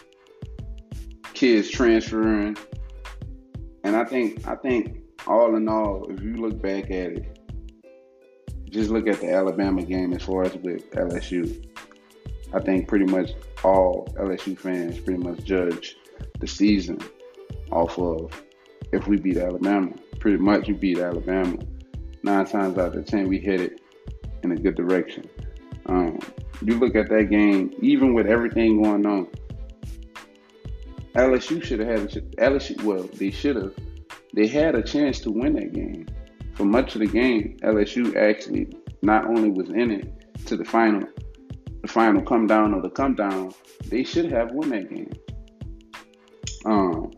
kids 1.34 1.70
transferring, 1.70 2.58
and 3.84 3.96
I 3.96 4.04
think 4.04 4.48
I 4.48 4.56
think 4.56 4.98
all 5.28 5.56
in 5.56 5.68
all, 5.68 6.06
if 6.10 6.22
you 6.22 6.36
look 6.36 6.62
back 6.62 6.86
at 6.86 7.13
it, 7.13 7.39
just 8.70 8.89
look 8.89 9.08
at 9.08 9.20
the 9.22 9.32
Alabama 9.32 9.84
game 9.84 10.13
as 10.13 10.24
far 10.24 10.44
as 10.44 10.56
with 10.56 10.89
LSU. 10.92 11.65
I 12.54 12.60
think 12.60 12.88
pretty 12.88 13.06
much 13.06 13.32
all 13.63 14.08
LSU 14.20 14.58
fans 14.58 15.00
pretty 15.00 15.22
much 15.24 15.44
judge 15.44 15.98
the 16.39 16.47
season 16.47 16.99
off 17.71 17.97
of 17.99 18.43
if 18.91 19.08
we 19.08 19.17
beat 19.17 19.38
Alabama. 19.38 19.91
Pretty 20.19 20.38
much 20.38 20.67
we 20.67 20.73
beat 20.73 20.99
Alabama. 20.99 21.58
Nine 22.23 22.45
times 22.45 22.78
out 22.78 22.95
of 22.95 23.06
ten 23.06 23.28
we 23.28 23.39
hit 23.39 23.62
it 23.62 23.82
in 24.43 24.52
a 24.52 24.56
good 24.56 24.75
direction. 24.75 25.30
Um, 25.86 26.19
you 26.62 26.78
look 26.78 26.95
at 26.95 27.10
that 27.10 27.30
game, 27.30 27.73
even 27.82 28.13
with 28.13 28.28
everything 28.28 28.82
going 28.82 29.06
on, 29.06 29.28
LSU 31.15 31.63
should 31.63 31.80
have 31.80 31.88
had 31.88 31.99
a, 31.99 32.21
LSU. 32.49 32.84
Well, 32.84 33.04
they 33.13 33.32
should 33.32 33.56
have. 33.56 33.73
They 34.34 34.47
had 34.47 34.75
a 34.75 34.84
chance 34.84 35.19
to 35.21 35.32
win 35.32 35.54
that 35.54 35.73
game. 35.73 36.08
For 36.54 36.65
much 36.65 36.95
of 36.95 36.99
the 36.99 37.08
game, 37.08 37.58
LSU 37.63 38.15
actually 38.15 38.67
not 39.02 39.25
only 39.25 39.49
was 39.49 39.69
in 39.69 39.91
it 39.91 40.45
to 40.45 40.58
the 40.58 40.65
final, 40.65 41.08
the 41.82 41.88
final 41.88 42.21
come 42.21 42.47
down 42.47 42.73
or 42.73 42.82
the 42.82 42.89
come 42.89 43.15
down, 43.15 43.54
they 43.88 44.04
should 44.04 44.32
have 44.32 44.52
won 44.52 44.69
that 44.69 44.89
game. 44.89 45.12
Um, 46.65 47.12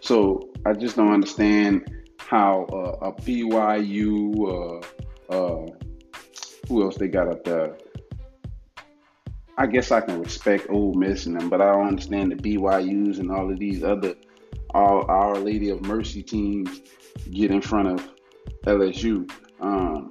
so 0.00 0.50
I 0.66 0.72
just 0.72 0.96
don't 0.96 1.12
understand 1.12 1.90
how 2.18 2.66
uh, 2.72 3.08
a 3.08 3.12
BYU, 3.12 4.82
uh, 5.30 5.32
uh, 5.32 5.66
who 6.68 6.82
else 6.82 6.96
they 6.96 7.08
got 7.08 7.28
up 7.28 7.44
there? 7.44 7.76
I 9.58 9.66
guess 9.66 9.90
I 9.90 10.00
can 10.00 10.20
respect 10.20 10.68
Ole 10.70 10.94
Miss 10.94 11.26
and 11.26 11.38
them, 11.38 11.50
but 11.50 11.60
I 11.60 11.66
don't 11.66 11.88
understand 11.88 12.32
the 12.32 12.36
BYU's 12.36 13.18
and 13.18 13.30
all 13.30 13.50
of 13.50 13.58
these 13.58 13.82
other 13.82 14.14
all 14.72 15.04
Our 15.10 15.36
Lady 15.36 15.70
of 15.70 15.82
Mercy 15.82 16.22
teams 16.22 16.80
get 17.30 17.50
in 17.50 17.60
front 17.60 17.88
of 17.88 18.08
LSU. 18.64 19.30
Um, 19.60 20.10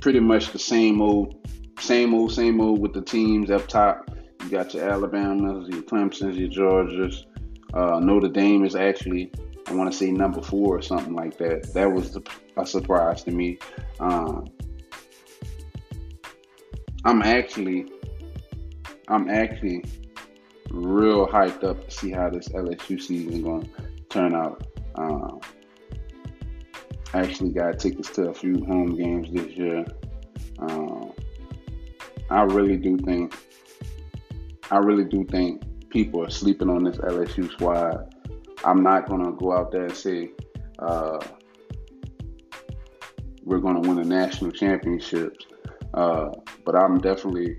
pretty 0.00 0.20
much 0.20 0.52
the 0.52 0.58
same 0.58 1.00
old, 1.00 1.48
same 1.78 2.14
old, 2.14 2.32
same 2.32 2.60
old 2.60 2.80
with 2.80 2.92
the 2.92 3.02
teams 3.02 3.50
up 3.50 3.68
top. 3.68 4.10
You 4.42 4.48
got 4.50 4.74
your 4.74 4.88
Alabamas, 4.88 5.68
your 5.68 5.82
Clemson's, 5.82 6.36
your 6.36 6.48
Georgias. 6.48 7.24
Uh, 7.74 8.00
Notre 8.00 8.28
Dame 8.28 8.64
is 8.64 8.74
actually, 8.74 9.32
I 9.66 9.74
want 9.74 9.90
to 9.90 9.96
say 9.96 10.10
number 10.10 10.42
four 10.42 10.76
or 10.76 10.82
something 10.82 11.14
like 11.14 11.38
that. 11.38 11.72
That 11.74 11.90
was 11.90 12.18
a 12.56 12.66
surprise 12.66 13.22
to 13.24 13.30
me. 13.30 13.58
Um, 14.00 14.46
I'm 17.04 17.22
actually, 17.22 17.86
I'm 19.08 19.28
actually 19.28 19.84
real 20.70 21.26
hyped 21.26 21.64
up 21.64 21.84
to 21.84 21.90
see 21.90 22.10
how 22.10 22.30
this 22.30 22.48
LSU 22.48 23.00
season 23.00 23.32
is 23.32 23.40
going 23.40 23.62
to 23.62 24.02
turn 24.08 24.34
out. 24.34 24.66
Um, 24.94 25.40
actually 27.14 27.50
got 27.50 27.78
tickets 27.78 28.10
to 28.10 28.30
a 28.30 28.34
few 28.34 28.64
home 28.64 28.96
games 28.96 29.32
this 29.32 29.56
year. 29.56 29.84
Um, 30.58 31.12
I 32.30 32.42
really 32.42 32.76
do 32.76 32.96
think, 32.98 33.36
I 34.72 34.78
really 34.78 35.04
do 35.04 35.22
think 35.26 35.62
people 35.90 36.24
are 36.24 36.30
sleeping 36.30 36.70
on 36.70 36.84
this 36.84 36.96
LSU 36.96 37.52
squad. 37.52 38.14
I'm 38.64 38.82
not 38.82 39.06
going 39.06 39.22
to 39.22 39.32
go 39.32 39.52
out 39.52 39.70
there 39.70 39.84
and 39.84 39.94
say 39.94 40.30
uh, 40.78 41.18
we're 43.44 43.58
going 43.58 43.82
to 43.82 43.86
win 43.86 43.98
a 43.98 44.04
national 44.04 44.50
championships, 44.50 45.44
uh, 45.92 46.30
but 46.64 46.74
I'm 46.74 46.98
definitely, 47.02 47.58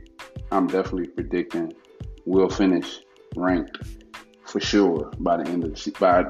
I'm 0.51 0.65
definitely 0.65 1.05
predicting 1.09 1.73
we'll 2.25 2.49
finish 2.49 3.01
ranked 3.35 3.77
for 4.47 4.59
sure 4.59 5.11
by 5.19 5.37
the 5.37 5.47
end 5.51 5.65
of 5.65 5.69
the 5.69 5.77
season. 5.77 5.99
By 5.99 6.25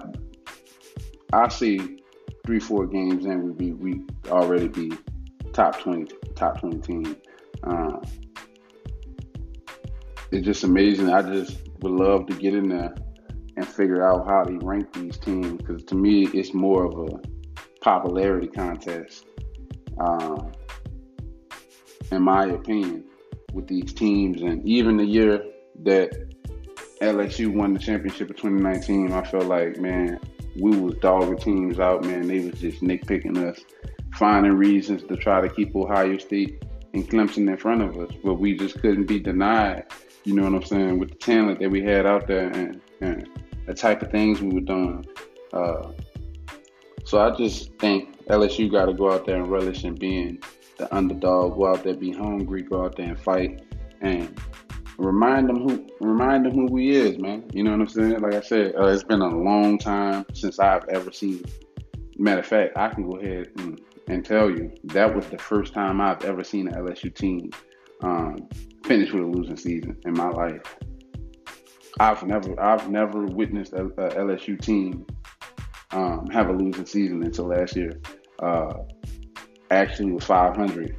I 1.31 1.47
see 1.47 1.99
three, 2.45 2.59
four 2.59 2.87
games 2.87 3.25
in, 3.25 3.41
we 3.41 3.53
be 3.53 3.71
we 3.71 4.01
already 4.27 4.67
be 4.67 4.91
top 5.53 5.79
twenty, 5.79 6.13
top 6.35 6.59
twenty 6.59 6.79
team. 6.79 7.15
Uh, 7.63 8.01
it's 10.33 10.45
just 10.45 10.63
amazing. 10.63 11.11
I 11.11 11.21
just 11.21 11.57
would 11.81 11.91
love 11.91 12.25
to 12.27 12.33
get 12.33 12.55
in 12.55 12.69
there 12.69 12.95
and 13.55 13.67
figure 13.67 14.05
out 14.05 14.27
how 14.27 14.43
they 14.43 14.55
rank 14.65 14.91
these 14.93 15.17
teams 15.17 15.61
because 15.61 15.83
to 15.83 15.95
me, 15.95 16.27
it's 16.33 16.53
more 16.55 16.85
of 16.85 16.97
a 16.97 17.19
popularity 17.81 18.47
contest. 18.47 19.25
Um, 19.99 20.51
in 22.11 22.23
my 22.23 22.45
opinion, 22.45 23.03
with 23.53 23.67
these 23.67 23.93
teams, 23.93 24.41
and 24.41 24.67
even 24.67 24.97
the 24.97 25.05
year 25.05 25.43
that 25.83 26.11
LSU 26.99 27.53
won 27.53 27.73
the 27.73 27.79
championship 27.79 28.31
of 28.31 28.35
2019, 28.37 29.11
I 29.11 29.23
felt 29.23 29.45
like, 29.45 29.77
man, 29.77 30.19
we 30.59 30.75
was 30.79 30.95
dogging 30.95 31.37
teams 31.37 31.79
out, 31.79 32.03
man. 32.05 32.27
They 32.27 32.39
was 32.39 32.59
just 32.59 32.81
nitpicking 32.81 33.37
us, 33.37 33.59
finding 34.15 34.53
reasons 34.53 35.03
to 35.03 35.15
try 35.15 35.41
to 35.41 35.49
keep 35.49 35.75
Ohio 35.75 36.17
State 36.17 36.63
and 36.93 37.07
Clemson 37.07 37.47
in 37.47 37.57
front 37.57 37.83
of 37.83 37.97
us, 37.97 38.11
but 38.23 38.35
we 38.35 38.57
just 38.57 38.81
couldn't 38.81 39.05
be 39.05 39.19
denied. 39.19 39.85
You 40.23 40.35
know 40.35 40.43
what 40.43 40.53
I'm 40.53 40.63
saying? 40.63 40.99
With 40.99 41.09
the 41.09 41.15
talent 41.15 41.59
that 41.59 41.69
we 41.69 41.83
had 41.83 42.05
out 42.05 42.27
there 42.27 42.49
and, 42.49 42.81
and 43.01 43.29
the 43.65 43.73
type 43.73 44.01
of 44.01 44.11
things 44.11 44.41
we 44.41 44.49
were 44.49 44.61
doing. 44.61 45.05
Uh, 45.51 45.91
so 47.05 47.19
I 47.19 47.35
just 47.35 47.73
think 47.75 48.25
LSU 48.27 48.71
got 48.71 48.85
to 48.85 48.93
go 48.93 49.11
out 49.11 49.25
there 49.25 49.35
and 49.35 49.51
relish 49.51 49.83
in 49.83 49.95
being 49.95 50.41
the 50.77 50.93
underdog. 50.95 51.57
Go 51.57 51.67
out 51.67 51.83
there, 51.83 51.95
be 51.95 52.11
hungry. 52.11 52.61
Go 52.61 52.85
out 52.85 52.95
there 52.95 53.07
and 53.07 53.19
fight. 53.19 53.61
And 54.01 54.39
remind 54.97 55.49
them 55.49 55.67
who 55.67 55.87
remind 55.99 56.45
them 56.45 56.53
who 56.53 56.65
we 56.67 56.91
is, 56.91 57.17
man. 57.17 57.43
You 57.53 57.63
know 57.63 57.71
what 57.71 57.81
I'm 57.81 57.87
saying? 57.87 58.19
Like 58.21 58.35
I 58.35 58.41
said, 58.41 58.75
uh, 58.75 58.87
it's 58.87 59.03
been 59.03 59.21
a 59.21 59.29
long 59.29 59.77
time 59.77 60.25
since 60.33 60.59
I've 60.59 60.87
ever 60.89 61.11
seen. 61.11 61.43
Matter 62.17 62.41
of 62.41 62.47
fact, 62.47 62.77
I 62.77 62.89
can 62.89 63.09
go 63.09 63.17
ahead 63.17 63.49
and, 63.57 63.81
and 64.07 64.23
tell 64.23 64.49
you 64.49 64.71
that 64.85 65.13
was 65.13 65.25
the 65.27 65.37
first 65.37 65.73
time 65.73 65.99
I've 65.99 66.23
ever 66.23 66.43
seen 66.43 66.67
an 66.67 66.75
LSU 66.75 67.13
team 67.13 67.51
um, 68.01 68.47
finish 68.83 69.11
with 69.11 69.23
a 69.23 69.27
losing 69.27 69.57
season 69.57 69.97
in 70.05 70.13
my 70.13 70.29
life. 70.29 70.75
I've 71.99 72.23
never 72.23 72.59
I've 72.59 72.89
never 72.89 73.25
witnessed 73.25 73.73
a, 73.73 73.85
a 73.85 74.09
LSU 74.15 74.59
team 74.59 75.05
um, 75.91 76.27
have 76.31 76.49
a 76.49 76.53
losing 76.53 76.85
season 76.85 77.23
until 77.23 77.45
last 77.45 77.75
year. 77.75 77.99
Uh, 78.39 78.73
actually, 79.69 80.11
was 80.11 80.25
500. 80.25 80.97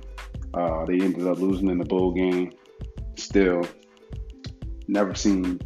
Uh, 0.55 0.85
they 0.85 0.95
ended 0.95 1.27
up 1.27 1.39
losing 1.39 1.69
in 1.69 1.79
the 1.79 1.85
bowl 1.85 2.13
game. 2.13 2.53
Still, 3.17 3.65
Never 4.87 5.15
seen, 5.15 5.61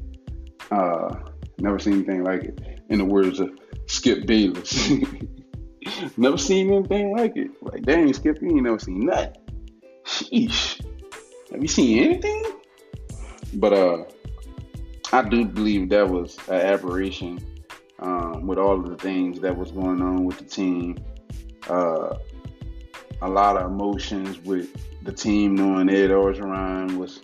uh, 0.70 1.14
never 1.58 1.78
seen 1.78 1.94
anything 1.94 2.24
like 2.24 2.44
it. 2.44 2.80
In 2.88 2.98
the 2.98 3.04
words 3.04 3.40
of 3.40 3.50
Skip 3.86 4.26
Bayless, 4.26 4.90
never 6.16 6.38
seen 6.38 6.72
anything 6.72 7.16
like 7.16 7.36
it. 7.36 7.50
Like, 7.60 7.82
dang, 7.82 8.12
Skip, 8.12 8.40
you 8.40 8.48
ain't 8.48 8.62
never 8.62 8.78
seen 8.78 9.06
nothing. 9.06 9.34
Sheesh, 10.04 10.77
have 11.50 11.62
you 11.62 11.68
seen 11.68 12.04
anything? 12.04 12.42
But 13.54 13.72
uh, 13.72 14.04
I 15.12 15.22
do 15.22 15.44
believe 15.44 15.88
that 15.90 16.08
was 16.08 16.36
an 16.48 16.60
aberration 16.60 17.38
um, 18.00 18.46
with 18.46 18.58
all 18.58 18.78
of 18.78 18.88
the 18.88 18.96
things 18.96 19.40
that 19.40 19.56
was 19.56 19.70
going 19.72 20.02
on 20.02 20.24
with 20.24 20.38
the 20.38 20.44
team. 20.44 20.98
Uh, 21.68 22.16
a 23.22 23.28
lot 23.28 23.56
of 23.56 23.70
emotions 23.70 24.38
with 24.40 24.68
the 25.02 25.12
team 25.12 25.54
knowing 25.54 25.88
Ed 25.88 26.10
Orgeron 26.10 26.96
was 26.96 27.22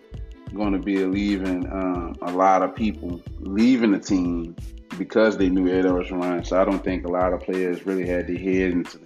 going 0.54 0.72
to 0.72 0.78
be 0.78 1.04
leaving 1.04 1.66
um, 1.70 2.16
a 2.22 2.32
lot 2.32 2.62
of 2.62 2.74
people 2.74 3.20
leaving 3.40 3.92
the 3.92 3.98
team 3.98 4.56
because 4.98 5.36
they 5.36 5.48
knew 5.48 5.68
Ed 5.68 5.84
Orgeron. 5.84 6.46
So 6.46 6.60
I 6.60 6.64
don't 6.64 6.82
think 6.82 7.04
a 7.04 7.10
lot 7.10 7.32
of 7.32 7.40
players 7.40 7.84
really 7.86 8.06
had 8.06 8.26
their 8.26 8.38
head 8.38 8.72
into 8.72 9.00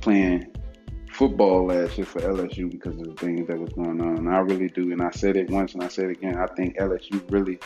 playing 0.00 0.54
football 1.22 1.66
last 1.66 1.96
year 1.96 2.04
for 2.04 2.20
LSU 2.20 2.68
because 2.68 2.96
of 2.96 3.04
the 3.04 3.14
things 3.14 3.46
that 3.46 3.56
was 3.56 3.72
going 3.74 4.00
on. 4.00 4.18
And 4.18 4.28
I 4.28 4.38
really 4.38 4.66
do, 4.66 4.90
and 4.90 5.00
I 5.00 5.10
said 5.12 5.36
it 5.36 5.48
once 5.50 5.72
and 5.72 5.80
I 5.80 5.86
said 5.86 6.06
it 6.06 6.18
again. 6.18 6.36
I 6.36 6.48
think 6.56 6.76
LSU 6.78 7.22
really 7.30 7.60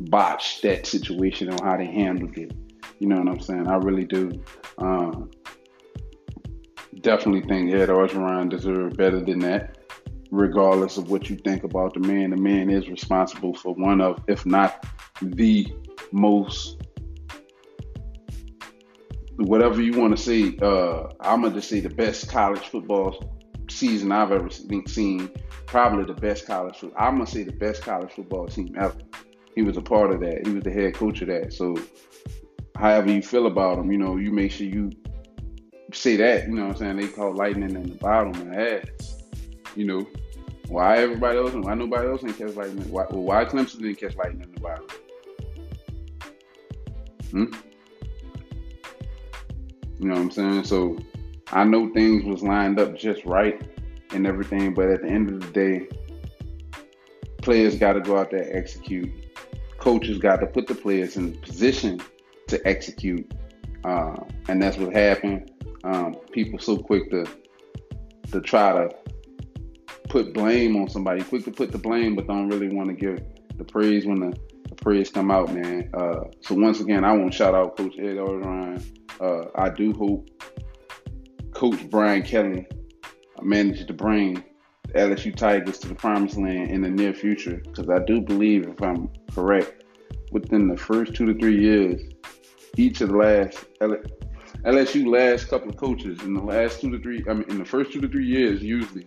botched 0.00 0.62
that 0.62 0.84
situation 0.84 1.48
on 1.48 1.64
how 1.64 1.76
they 1.76 1.86
handled 1.86 2.36
it. 2.36 2.52
You 2.98 3.06
know 3.06 3.20
what 3.20 3.28
I'm 3.28 3.38
saying? 3.38 3.68
I 3.68 3.76
really 3.76 4.04
do. 4.04 4.32
Um, 4.78 5.30
definitely 7.02 7.42
think 7.42 7.72
Ed 7.72 7.88
Orgeron 7.88 8.50
deserved 8.50 8.96
better 8.96 9.20
than 9.20 9.38
that. 9.40 9.78
Regardless 10.32 10.96
of 10.96 11.08
what 11.08 11.30
you 11.30 11.36
think 11.36 11.62
about 11.62 11.94
the 11.94 12.00
man, 12.00 12.30
the 12.30 12.36
man 12.36 12.68
is 12.68 12.88
responsible 12.88 13.54
for 13.54 13.74
one 13.74 14.00
of, 14.00 14.20
if 14.26 14.44
not 14.44 14.84
the 15.22 15.72
most 16.10 16.77
whatever 19.38 19.80
you 19.80 19.98
want 19.98 20.16
to 20.16 20.22
say, 20.22 20.56
uh, 20.60 21.08
I'm 21.20 21.42
gonna 21.42 21.62
say 21.62 21.80
the 21.80 21.88
best 21.88 22.28
college 22.28 22.66
football 22.68 23.38
season 23.70 24.12
I've 24.12 24.32
ever 24.32 24.48
seen. 24.50 25.30
Probably 25.66 26.04
the 26.04 26.20
best 26.20 26.46
college. 26.46 26.82
I'm 26.96 27.14
gonna 27.14 27.26
say 27.26 27.44
the 27.44 27.52
best 27.52 27.82
college 27.82 28.12
football 28.12 28.48
team 28.48 28.74
ever. 28.78 28.98
He 29.54 29.62
was 29.62 29.76
a 29.76 29.82
part 29.82 30.12
of 30.12 30.20
that. 30.20 30.46
He 30.46 30.52
was 30.52 30.64
the 30.64 30.72
head 30.72 30.94
coach 30.94 31.22
of 31.22 31.28
that. 31.28 31.52
So, 31.52 31.76
however 32.76 33.10
you 33.10 33.22
feel 33.22 33.46
about 33.46 33.78
him, 33.78 33.90
you 33.92 33.98
know, 33.98 34.16
you 34.16 34.32
make 34.32 34.50
sure 34.50 34.66
you 34.66 34.90
say 35.92 36.16
that. 36.16 36.48
You 36.48 36.54
know 36.54 36.66
what 36.66 36.72
I'm 36.72 36.76
saying? 36.76 36.96
They 36.96 37.08
call 37.08 37.34
lightning 37.34 37.74
in 37.74 37.90
the 37.90 37.94
bottom 37.96 38.30
of 38.30 38.44
the 38.46 38.82
ass. 38.82 39.22
You 39.76 39.84
know, 39.84 40.06
why 40.68 40.98
everybody 40.98 41.38
else? 41.38 41.52
Why 41.54 41.74
nobody 41.74 42.08
else 42.08 42.22
didn't 42.22 42.38
catch 42.38 42.56
lightning? 42.56 42.90
Why, 42.90 43.04
why 43.10 43.44
Clemson 43.44 43.78
didn't 43.78 43.96
catch 43.96 44.16
lightning 44.16 44.42
in 44.42 44.52
the 44.52 44.60
bottom? 44.60 44.86
Hmm? 47.30 47.67
You 49.98 50.08
know 50.08 50.14
what 50.14 50.20
I'm 50.20 50.30
saying? 50.30 50.64
So 50.64 50.98
I 51.52 51.64
know 51.64 51.92
things 51.92 52.24
was 52.24 52.42
lined 52.42 52.78
up 52.78 52.96
just 52.96 53.24
right 53.24 53.60
and 54.12 54.26
everything, 54.26 54.74
but 54.74 54.88
at 54.88 55.02
the 55.02 55.08
end 55.08 55.30
of 55.30 55.40
the 55.40 55.52
day, 55.52 55.88
players 57.42 57.76
got 57.76 57.94
to 57.94 58.00
go 58.00 58.18
out 58.18 58.30
there 58.30 58.56
execute. 58.56 59.10
Coaches 59.78 60.18
got 60.18 60.40
to 60.40 60.46
put 60.46 60.66
the 60.66 60.74
players 60.74 61.16
in 61.16 61.38
position 61.40 62.00
to 62.48 62.66
execute, 62.66 63.30
uh, 63.84 64.16
and 64.48 64.62
that's 64.62 64.76
what 64.76 64.94
happened. 64.94 65.50
Um, 65.84 66.14
people 66.32 66.58
so 66.58 66.76
quick 66.76 67.10
to 67.10 67.26
to 68.32 68.40
try 68.40 68.72
to 68.72 68.90
put 70.08 70.34
blame 70.34 70.76
on 70.76 70.88
somebody, 70.88 71.22
quick 71.22 71.44
to 71.44 71.50
put 71.50 71.72
the 71.72 71.78
blame, 71.78 72.14
but 72.14 72.26
don't 72.26 72.48
really 72.48 72.68
want 72.68 72.88
to 72.88 72.94
give 72.94 73.22
the 73.56 73.64
praise 73.64 74.04
when 74.06 74.20
the, 74.20 74.38
the 74.68 74.74
praise 74.74 75.10
come 75.10 75.30
out, 75.30 75.52
man. 75.54 75.90
Uh, 75.94 76.24
so 76.40 76.54
once 76.54 76.80
again, 76.80 77.04
I 77.04 77.12
want 77.12 77.32
to 77.32 77.36
shout 77.36 77.54
out 77.54 77.76
Coach 77.76 77.94
Ed 77.98 78.16
Orgeron 78.16 78.97
uh, 79.20 79.44
I 79.54 79.70
do 79.70 79.92
hope 79.92 80.28
Coach 81.52 81.88
Brian 81.90 82.22
Kelly 82.22 82.66
manages 83.42 83.86
to 83.86 83.92
bring 83.92 84.44
the 84.86 84.92
LSU 84.94 85.34
Tigers 85.34 85.78
to 85.78 85.88
the 85.88 85.94
promised 85.94 86.36
land 86.36 86.70
in 86.70 86.82
the 86.82 86.90
near 86.90 87.12
future 87.12 87.60
because 87.64 87.88
I 87.88 87.98
do 88.04 88.20
believe, 88.20 88.68
if 88.68 88.82
I'm 88.82 89.10
correct, 89.34 89.84
within 90.32 90.68
the 90.68 90.76
first 90.76 91.14
two 91.14 91.26
to 91.26 91.38
three 91.38 91.60
years, 91.60 92.00
each 92.76 93.00
of 93.00 93.08
the 93.10 93.16
last 93.16 93.66
LSU 94.64 95.06
last 95.06 95.48
couple 95.48 95.68
of 95.68 95.76
coaches 95.76 96.20
in 96.22 96.34
the 96.34 96.42
last 96.42 96.80
two 96.80 96.90
to 96.90 96.98
three, 97.00 97.24
I 97.28 97.34
mean, 97.34 97.44
in 97.48 97.58
the 97.58 97.64
first 97.64 97.92
two 97.92 98.00
to 98.00 98.08
three 98.08 98.26
years, 98.26 98.62
usually 98.62 99.06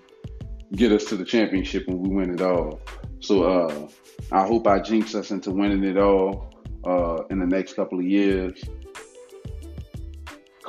get 0.75 0.91
us 0.91 1.05
to 1.05 1.17
the 1.17 1.25
championship 1.25 1.87
when 1.87 1.99
we 1.99 2.09
win 2.09 2.33
it 2.33 2.41
all. 2.41 2.79
So 3.19 3.43
uh, 3.43 3.87
I 4.31 4.45
hope 4.45 4.67
I 4.67 4.79
jinx 4.79 5.13
us 5.13 5.31
into 5.31 5.51
winning 5.51 5.83
it 5.83 5.97
all 5.97 6.53
uh, 6.85 7.25
in 7.29 7.39
the 7.39 7.45
next 7.45 7.73
couple 7.73 7.99
of 7.99 8.05
years. 8.05 8.63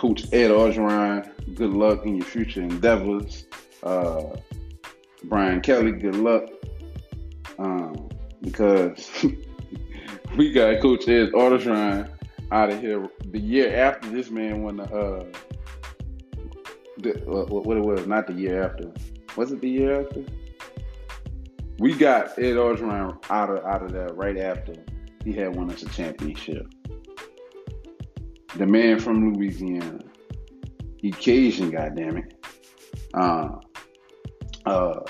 Coach 0.02 0.24
Ed 0.32 0.50
Orgeron, 0.50 1.30
good 1.54 1.70
luck 1.70 2.04
in 2.04 2.16
your 2.16 2.26
future 2.26 2.60
endeavors. 2.60 3.46
Uh, 3.84 4.34
Brian 5.22 5.60
Kelly, 5.60 5.92
good 5.92 6.16
luck. 6.16 6.42
Um, 7.56 8.08
because 8.40 9.08
we 10.36 10.50
got 10.50 10.80
Coach 10.82 11.06
Ed 11.06 11.30
Orgeron 11.30 12.10
out 12.50 12.70
of 12.70 12.80
here 12.80 13.08
the 13.26 13.38
year 13.38 13.76
after 13.76 14.10
this 14.10 14.28
man 14.28 14.64
won 14.64 14.78
the, 14.78 14.92
uh, 14.92 15.24
the 16.98 17.24
uh, 17.24 17.44
what 17.44 17.76
it 17.76 17.84
was, 17.84 18.04
not 18.04 18.26
the 18.26 18.32
year 18.32 18.60
after. 18.60 18.90
Was 19.36 19.52
it 19.52 19.60
the 19.60 19.70
year 19.70 20.00
after? 20.00 20.24
We 21.78 21.94
got 21.94 22.36
Ed 22.40 22.56
Orgeron 22.56 23.24
out 23.30 23.50
of 23.50 23.64
out 23.64 23.84
of 23.84 23.92
there 23.92 24.08
right 24.14 24.36
after 24.36 24.74
he 25.24 25.32
had 25.32 25.54
won 25.54 25.70
us 25.70 25.84
a 25.84 25.88
championship 25.90 26.66
the 28.56 28.66
man 28.66 28.98
from 28.98 29.32
Louisiana. 29.32 29.98
He 30.98 31.10
Cajun, 31.10 31.72
goddammit. 31.72 32.32
Uh, 33.14 33.58
uh, 34.66 35.00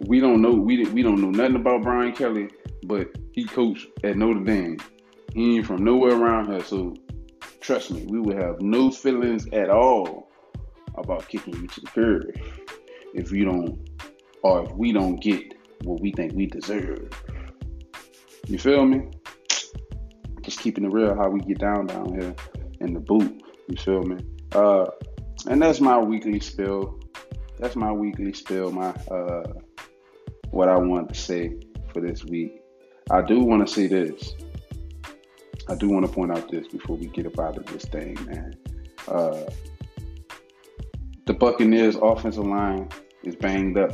we 0.00 0.20
don't 0.20 0.42
know 0.42 0.52
we 0.52 0.84
we 0.86 1.02
don't 1.02 1.20
know 1.20 1.30
nothing 1.30 1.56
about 1.56 1.82
Brian 1.82 2.12
Kelly, 2.12 2.48
but 2.84 3.08
he 3.32 3.44
coached 3.44 3.86
at 4.04 4.16
Notre 4.16 4.40
Dame. 4.40 4.78
He 5.32 5.56
ain't 5.56 5.66
from 5.66 5.84
nowhere 5.84 6.14
around 6.14 6.50
here, 6.50 6.62
so 6.62 6.94
trust 7.60 7.90
me, 7.90 8.06
we 8.08 8.20
would 8.20 8.36
have 8.36 8.60
no 8.60 8.90
feelings 8.90 9.46
at 9.52 9.70
all 9.70 10.30
about 10.96 11.28
kicking 11.28 11.54
you 11.54 11.66
to 11.68 11.80
the 11.80 11.86
curb 11.86 12.36
if 13.14 13.30
you 13.30 13.44
don't 13.44 13.88
or 14.42 14.64
if 14.64 14.72
we 14.72 14.92
don't 14.92 15.16
get 15.16 15.54
what 15.84 16.00
we 16.00 16.12
think 16.12 16.32
we 16.34 16.46
deserve. 16.46 17.10
You 18.46 18.58
feel 18.58 18.84
me? 18.84 19.08
Just 20.42 20.60
keeping 20.60 20.84
it 20.84 20.92
real 20.92 21.14
how 21.14 21.28
we 21.28 21.40
get 21.40 21.58
down 21.58 21.86
down 21.86 22.18
here 22.18 22.34
in 22.80 22.94
the 22.94 23.00
boot. 23.00 23.42
You 23.68 23.76
feel 23.76 24.02
me? 24.02 24.24
Uh, 24.52 24.86
and 25.48 25.60
that's 25.60 25.80
my 25.80 25.98
weekly 25.98 26.40
spill. 26.40 26.98
That's 27.58 27.76
my 27.76 27.92
weekly 27.92 28.32
spill. 28.32 28.70
My 28.70 28.90
uh, 29.10 29.52
what 30.50 30.68
I 30.68 30.76
wanted 30.76 31.14
to 31.14 31.20
say 31.20 31.58
for 31.92 32.00
this 32.00 32.24
week. 32.24 32.60
I 33.10 33.22
do 33.22 33.40
want 33.40 33.66
to 33.66 33.72
say 33.72 33.86
this. 33.86 34.34
I 35.68 35.74
do 35.74 35.88
want 35.88 36.06
to 36.06 36.12
point 36.12 36.32
out 36.32 36.50
this 36.50 36.66
before 36.68 36.96
we 36.96 37.06
get 37.06 37.26
up 37.26 37.38
out 37.38 37.56
of 37.56 37.66
this 37.66 37.84
thing, 37.84 38.16
man. 38.24 38.54
Uh, 39.06 39.44
the 41.26 41.34
Buccaneers 41.34 41.96
offensive 41.96 42.46
line 42.46 42.88
is 43.22 43.36
banged 43.36 43.76
up, 43.76 43.92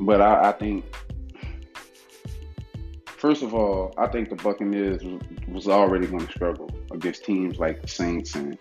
but 0.00 0.20
I, 0.20 0.48
I 0.48 0.52
think 0.52 0.84
first 3.18 3.42
of 3.42 3.54
all, 3.54 3.92
I 3.98 4.06
think 4.06 4.30
the 4.30 4.36
Buccaneers 4.36 5.02
was 5.48 5.68
already 5.68 6.06
going 6.06 6.26
to 6.26 6.32
struggle 6.32 6.70
against 6.92 7.24
teams 7.24 7.58
like 7.58 7.82
the 7.82 7.88
Saints 7.88 8.34
and 8.34 8.56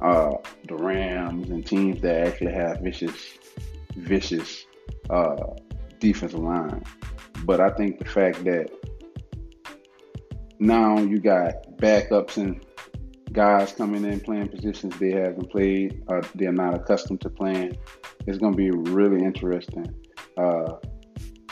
uh, 0.00 0.32
the 0.68 0.76
Rams 0.76 1.50
and 1.50 1.66
teams 1.66 2.00
that 2.02 2.26
actually 2.28 2.52
have 2.52 2.80
vicious, 2.80 3.38
vicious 3.96 4.66
uh, 5.10 5.36
defensive 5.98 6.38
line. 6.38 6.82
But 7.44 7.60
I 7.60 7.70
think 7.70 7.98
the 7.98 8.04
fact 8.04 8.44
that 8.44 8.70
now 10.58 10.98
you 10.98 11.18
got 11.18 11.76
backups 11.76 12.36
and 12.36 12.64
guys 13.32 13.72
coming 13.72 14.04
in 14.04 14.20
playing 14.20 14.48
positions 14.48 14.96
they 14.98 15.10
haven't 15.10 15.50
played, 15.50 16.02
uh, 16.08 16.22
they're 16.34 16.52
not 16.52 16.74
accustomed 16.74 17.20
to 17.22 17.30
playing. 17.30 17.76
It's 18.26 18.38
going 18.38 18.52
to 18.52 18.56
be 18.56 18.70
really 18.70 19.24
interesting. 19.24 19.94
Uh, 20.36 20.74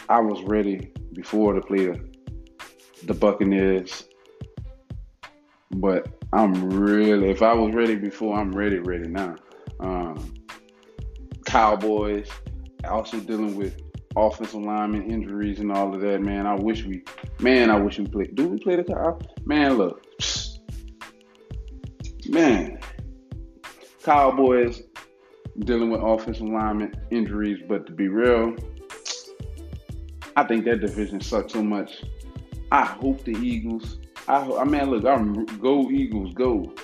I 0.09 0.21
was 0.21 0.43
ready 0.45 0.93
before 1.13 1.55
the 1.55 1.61
play 1.61 1.89
the 3.07 3.15
Buccaneers. 3.15 4.05
But 5.73 6.09
I'm 6.33 6.71
really, 6.71 7.31
if 7.31 7.43
I 7.43 7.53
was 7.53 7.75
ready 7.75 7.97
before, 7.97 8.37
I'm 8.37 8.53
ready, 8.53 8.79
ready 8.79 9.09
now. 9.09 9.37
Um, 9.81 10.35
Cowboys 11.45 12.29
also 12.85 13.21
dealing 13.21 13.57
with 13.57 13.81
offensive 14.17 14.61
lineman 14.61 15.11
injuries 15.11 15.61
and 15.61 15.71
all 15.71 15.95
of 15.95 16.01
that. 16.01 16.21
Man, 16.21 16.47
I 16.47 16.55
wish 16.55 16.85
we, 16.85 17.03
man, 17.41 17.71
I 17.71 17.79
wish 17.79 17.99
we 17.99 18.07
played. 18.07 18.35
Do 18.35 18.49
we 18.49 18.59
play 18.59 18.77
the 18.77 18.85
Cow? 18.85 19.19
Man, 19.45 19.75
look, 19.75 20.05
man, 22.29 22.79
Cowboys 24.03 24.83
dealing 25.61 25.91
with 25.91 26.01
offensive 26.03 26.49
lineman 26.49 26.95
injuries. 27.11 27.61
But 27.69 27.87
to 27.87 27.93
be 27.93 28.09
real, 28.09 28.57
I 30.37 30.45
think 30.45 30.65
that 30.65 30.81
division 30.81 31.21
sucks 31.21 31.53
so 31.53 31.63
much 31.63 32.03
I 32.77 32.85
hope 32.85 33.25
the 33.25 33.33
Eagles. 33.33 33.97
I, 34.29 34.37
I 34.37 34.65
mean, 34.65 34.91
look, 34.91 35.07
I'm 35.07 35.47
go 35.61 35.91
Eagles, 35.91 36.35
go. 36.35 36.75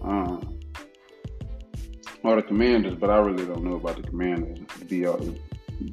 Um, 0.00 0.60
or 2.22 2.36
the 2.36 2.42
Commanders, 2.42 2.94
but 2.94 3.10
I 3.10 3.16
really 3.16 3.44
don't 3.44 3.64
know 3.64 3.74
about 3.74 3.96
the 3.96 4.04
Commanders. 4.04 4.60
To 4.78 4.84
be 4.84 5.04
uh, 5.04 5.16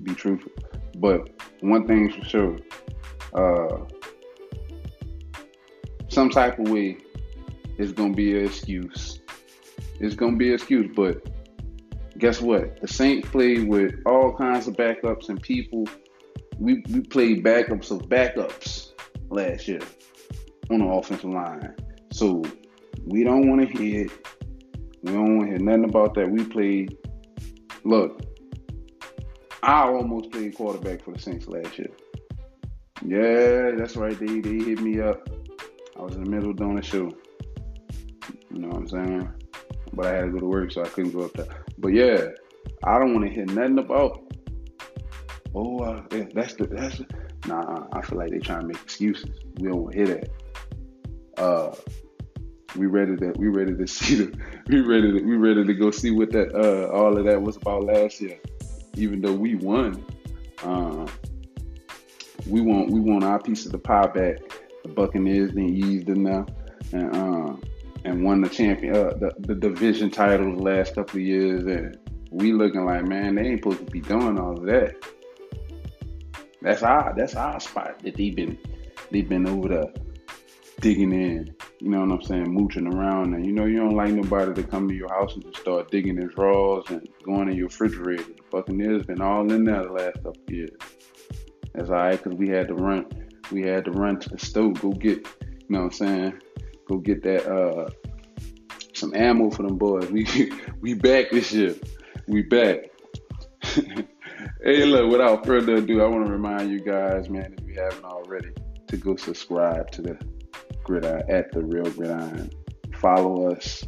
be 0.04 0.14
truthful, 0.14 0.52
but 0.98 1.32
one 1.62 1.88
thing's 1.88 2.14
for 2.14 2.26
sure, 2.26 2.58
uh, 3.34 3.86
some 6.10 6.30
type 6.30 6.60
of 6.60 6.70
way 6.70 6.98
is 7.80 7.92
gonna 7.92 8.14
be 8.14 8.38
an 8.38 8.46
excuse. 8.46 9.20
It's 10.00 10.14
gonna 10.14 10.38
be 10.38 10.50
an 10.50 10.54
excuse, 10.54 10.92
but 10.96 11.28
guess 12.20 12.40
what? 12.40 12.80
The 12.82 12.88
Saints 12.88 13.28
played 13.30 13.68
with 13.68 13.96
all 14.06 14.32
kinds 14.32 14.68
of 14.68 14.76
backups 14.76 15.30
and 15.30 15.42
people. 15.42 15.88
We 16.60 16.84
we 16.92 17.00
played 17.00 17.44
backups 17.44 17.90
of 17.90 18.10
backups 18.10 18.89
last 19.30 19.68
year 19.68 19.82
on 20.70 20.80
the 20.80 20.86
offensive 20.86 21.30
line. 21.30 21.76
So 22.12 22.44
we 23.06 23.24
don't 23.24 23.50
want 23.50 23.62
to 23.62 23.78
hear 23.78 24.08
We 25.04 25.12
don't 25.14 25.38
want 25.38 25.50
to 25.50 25.56
hear 25.56 25.60
nothing 25.60 25.86
about 25.86 26.14
that. 26.16 26.30
We 26.30 26.44
played. 26.44 26.98
Look, 27.84 28.22
I 29.64 29.84
almost 29.84 30.32
played 30.32 30.56
quarterback 30.56 31.04
for 31.04 31.14
the 31.14 31.20
Saints 31.20 31.48
last 31.48 31.78
year. 31.78 31.92
Yeah, 33.06 33.78
that's 33.78 33.96
right. 33.96 34.18
They 34.20 34.42
they 34.42 34.58
hit 34.64 34.82
me 34.82 35.00
up. 35.00 35.30
I 35.98 36.02
was 36.02 36.16
in 36.16 36.24
the 36.24 36.30
middle 36.30 36.52
of 36.52 36.58
doing 36.58 36.78
a 36.78 36.84
show. 36.84 37.10
You 38.52 38.60
know 38.60 38.70
what 38.70 38.78
I'm 38.78 38.88
saying? 38.88 39.34
But 39.94 40.06
I 40.08 40.16
had 40.16 40.26
to 40.26 40.32
go 40.32 40.40
to 40.40 40.46
work, 40.46 40.72
so 40.72 40.84
I 40.84 40.90
couldn't 40.90 41.12
go 41.12 41.26
up 41.26 41.34
there. 41.34 41.48
But 41.78 41.90
yeah, 41.90 42.28
I 42.84 43.00
don't 43.00 43.14
want 43.14 43.26
to 43.28 43.34
hear 43.34 43.46
nothing 43.46 43.80
about. 43.80 44.22
Oh, 45.56 45.80
uh, 45.80 46.04
that's 46.34 46.56
the 46.56 46.68
that's. 46.68 46.98
The, 47.00 47.29
nah, 47.50 47.88
I 47.92 48.02
feel 48.02 48.18
like 48.18 48.32
they're 48.32 48.40
trying 48.40 48.62
to 48.62 48.68
make 48.68 48.82
excuses. 48.82 49.30
We 49.60 49.70
don't 49.70 49.94
hear 49.94 50.08
that. 50.08 50.30
Uh, 51.38 51.76
we 52.76 52.86
ready 52.86 53.16
to 53.18 53.34
we 53.38 53.48
ready 53.48 53.76
to 53.76 53.88
see 53.98 54.16
the 54.16 54.38
we 54.68 54.82
ready 54.82 55.12
to 55.12 55.22
we 55.24 55.36
ready 55.36 55.66
to 55.66 55.74
go 55.74 55.92
see 55.92 56.12
what 56.12 56.32
that 56.32 56.54
uh 56.54 56.96
all 56.96 57.18
of 57.18 57.26
that 57.26 57.42
was 57.42 57.58
about 57.58 57.84
last 57.84 58.22
year. 58.22 58.40
Even 58.96 59.22
though 59.22 59.34
we 59.34 59.56
won, 59.56 60.04
um, 60.64 61.08
we 62.48 62.62
want 62.62 62.90
we 62.90 63.00
want 63.00 63.24
our 63.24 63.40
piece 63.40 63.66
of 63.66 63.72
the 63.72 63.78
pie 63.78 64.08
back. 64.08 64.38
The 64.84 64.90
Buccaneers 64.90 65.54
then 65.54 65.70
eased 65.70 66.08
them 66.08 66.24
now, 66.24 66.46
and 66.92 67.16
um, 67.16 67.64
and 68.06 68.24
won 68.24 68.42
the 68.42 68.50
champion 68.50 68.96
uh, 68.96 69.14
the, 69.20 69.34
the 69.40 69.56
division 69.56 70.10
title 70.10 70.56
the 70.56 70.62
last 70.62 70.96
couple 70.96 71.20
of 71.20 71.26
years, 71.26 71.66
and 71.66 71.98
we 72.32 72.54
looking 72.54 72.86
like 72.86 73.06
man 73.06 73.36
they 73.36 73.44
ain't 73.44 73.64
supposed 73.64 73.86
to 73.86 73.92
be 73.92 74.02
doing 74.02 74.40
all 74.40 74.58
of 74.58 74.66
that. 74.66 74.96
That's 76.62 76.84
our 76.84 77.14
that's 77.16 77.36
our 77.36 77.60
spot 77.60 78.00
that 78.04 78.16
they've 78.16 78.36
been 78.36 78.58
they've 79.12 79.28
been 79.28 79.48
over 79.48 79.70
there 79.70 79.94
digging 80.80 81.12
in. 81.12 81.56
You 81.80 81.90
know 81.90 82.02
what 82.02 82.12
I'm 82.12 82.22
saying? 82.22 82.54
Mooching 82.54 82.88
around, 82.88 83.34
and 83.34 83.46
you 83.46 83.54
know 83.54 83.66
you 83.66 83.78
don't 83.78 83.96
like 83.96 84.12
nobody 84.12 84.54
to 84.54 84.68
come 84.68 84.88
to 84.90 84.94
your 84.94 85.10
house 85.10 85.34
and 85.34 85.44
just 85.44 85.58
start 85.58 85.92
digging 85.92 86.18
in 86.18 86.28
drawers 86.28 86.86
and 86.90 87.08
going 87.24 87.50
in 87.50 87.56
your 87.56 87.68
refrigerator. 87.68 88.24
The 88.24 88.44
Buccaneers 88.52 89.06
been 89.06 89.22
all 89.22 89.52
in 89.52 89.64
there 89.64 89.84
the 89.84 89.94
last 89.94 90.16
couple 90.16 90.44
years. 90.50 90.72
That's 91.74 91.90
all 91.90 91.96
right, 91.96 92.22
cause 92.22 92.34
we 92.34 92.50
had 92.50 92.68
to 92.68 92.74
run, 92.74 93.06
we 93.52 93.62
had 93.62 93.86
to 93.86 93.92
run 93.92 94.20
to 94.20 94.30
the 94.30 94.40
stove, 94.40 94.82
go 94.82 94.92
get, 94.92 95.20
you 95.42 95.66
know 95.70 95.80
what 95.80 95.86
I'm 95.86 95.92
saying? 95.92 96.42
Go 96.86 96.98
get 96.98 97.24
that 97.24 97.46
uh 97.48 97.90
some 98.94 99.14
ammo 99.16 99.50
for 99.50 99.64
them 99.64 99.78
boys. 99.78 100.10
We 100.10 100.52
we 100.82 100.94
back 100.94 101.32
this 101.32 101.52
year. 101.54 101.76
We 102.28 102.42
back. 102.42 102.90
hey, 104.64 104.86
look, 104.86 105.12
without 105.12 105.46
further 105.46 105.76
ado, 105.76 106.02
I 106.02 106.08
want 106.08 106.26
to 106.26 106.32
remind 106.32 106.72
you 106.72 106.80
guys, 106.80 107.30
man, 107.30 107.56
if 107.58 107.68
you 107.68 107.82
haven't 107.82 108.04
already, 108.04 108.50
to 108.88 108.98
go 108.98 109.16
subscribe 109.16 109.92
to 109.92 110.02
the 110.02 110.20
Gridiron 110.84 111.30
at 111.30 111.52
the 111.52 111.64
Real 111.64 111.90
Gridiron. 111.92 112.52
Follow 112.96 113.52
us 113.52 113.84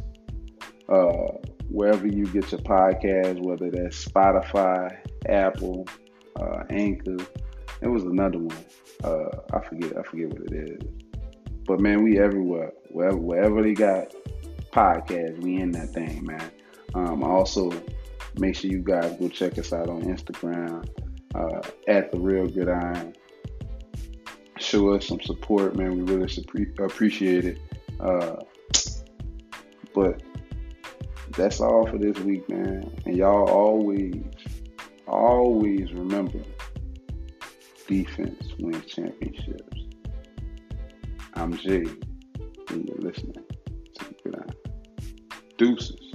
uh, 0.88 1.38
wherever 1.68 2.06
you 2.06 2.26
get 2.26 2.50
your 2.52 2.60
podcast, 2.60 3.40
whether 3.40 3.70
that's 3.70 4.04
Spotify, 4.04 4.96
Apple, 5.28 5.86
uh, 6.40 6.64
Anchor. 6.70 7.16
It 7.80 7.88
was 7.88 8.04
another 8.04 8.38
one. 8.38 8.64
Uh, 9.02 9.28
I 9.52 9.60
forget. 9.68 9.96
I 9.96 10.02
forget 10.02 10.28
what 10.28 10.52
it 10.52 10.70
is. 10.70 10.82
But 11.66 11.80
man, 11.80 12.02
we 12.02 12.18
everywhere. 12.18 12.72
Wherever, 12.90 13.16
wherever 13.16 13.62
they 13.62 13.74
got 13.74 14.14
podcasts, 14.70 15.42
we 15.42 15.60
in 15.60 15.72
that 15.72 15.90
thing, 15.90 16.24
man. 16.24 16.50
Um, 16.94 17.24
also, 17.24 17.70
make 18.38 18.56
sure 18.56 18.70
you 18.70 18.78
guys 18.78 19.14
go 19.18 19.28
check 19.28 19.58
us 19.58 19.72
out 19.72 19.88
on 19.88 20.02
Instagram 20.02 20.88
uh, 21.34 21.60
at 21.88 22.10
the 22.12 22.18
Real 22.18 22.46
Gridiron 22.48 23.14
show 24.62 24.92
us 24.94 25.06
some 25.06 25.20
support, 25.20 25.76
man. 25.76 26.04
We 26.04 26.14
really 26.14 26.28
appreciate 26.78 27.44
it. 27.44 27.58
Uh, 28.00 28.36
but 29.94 30.22
that's 31.32 31.60
all 31.60 31.86
for 31.86 31.98
this 31.98 32.18
week, 32.20 32.48
man. 32.48 32.90
And 33.04 33.16
y'all 33.16 33.48
always, 33.48 34.22
always 35.06 35.92
remember 35.92 36.40
defense 37.86 38.48
wins 38.58 38.86
championships. 38.86 39.78
I'm 41.34 41.56
Jay, 41.56 41.84
and 42.68 42.88
you're 42.88 42.98
listening 42.98 43.44
to 43.98 44.14
Good 44.24 44.54
Deuces. 45.58 46.11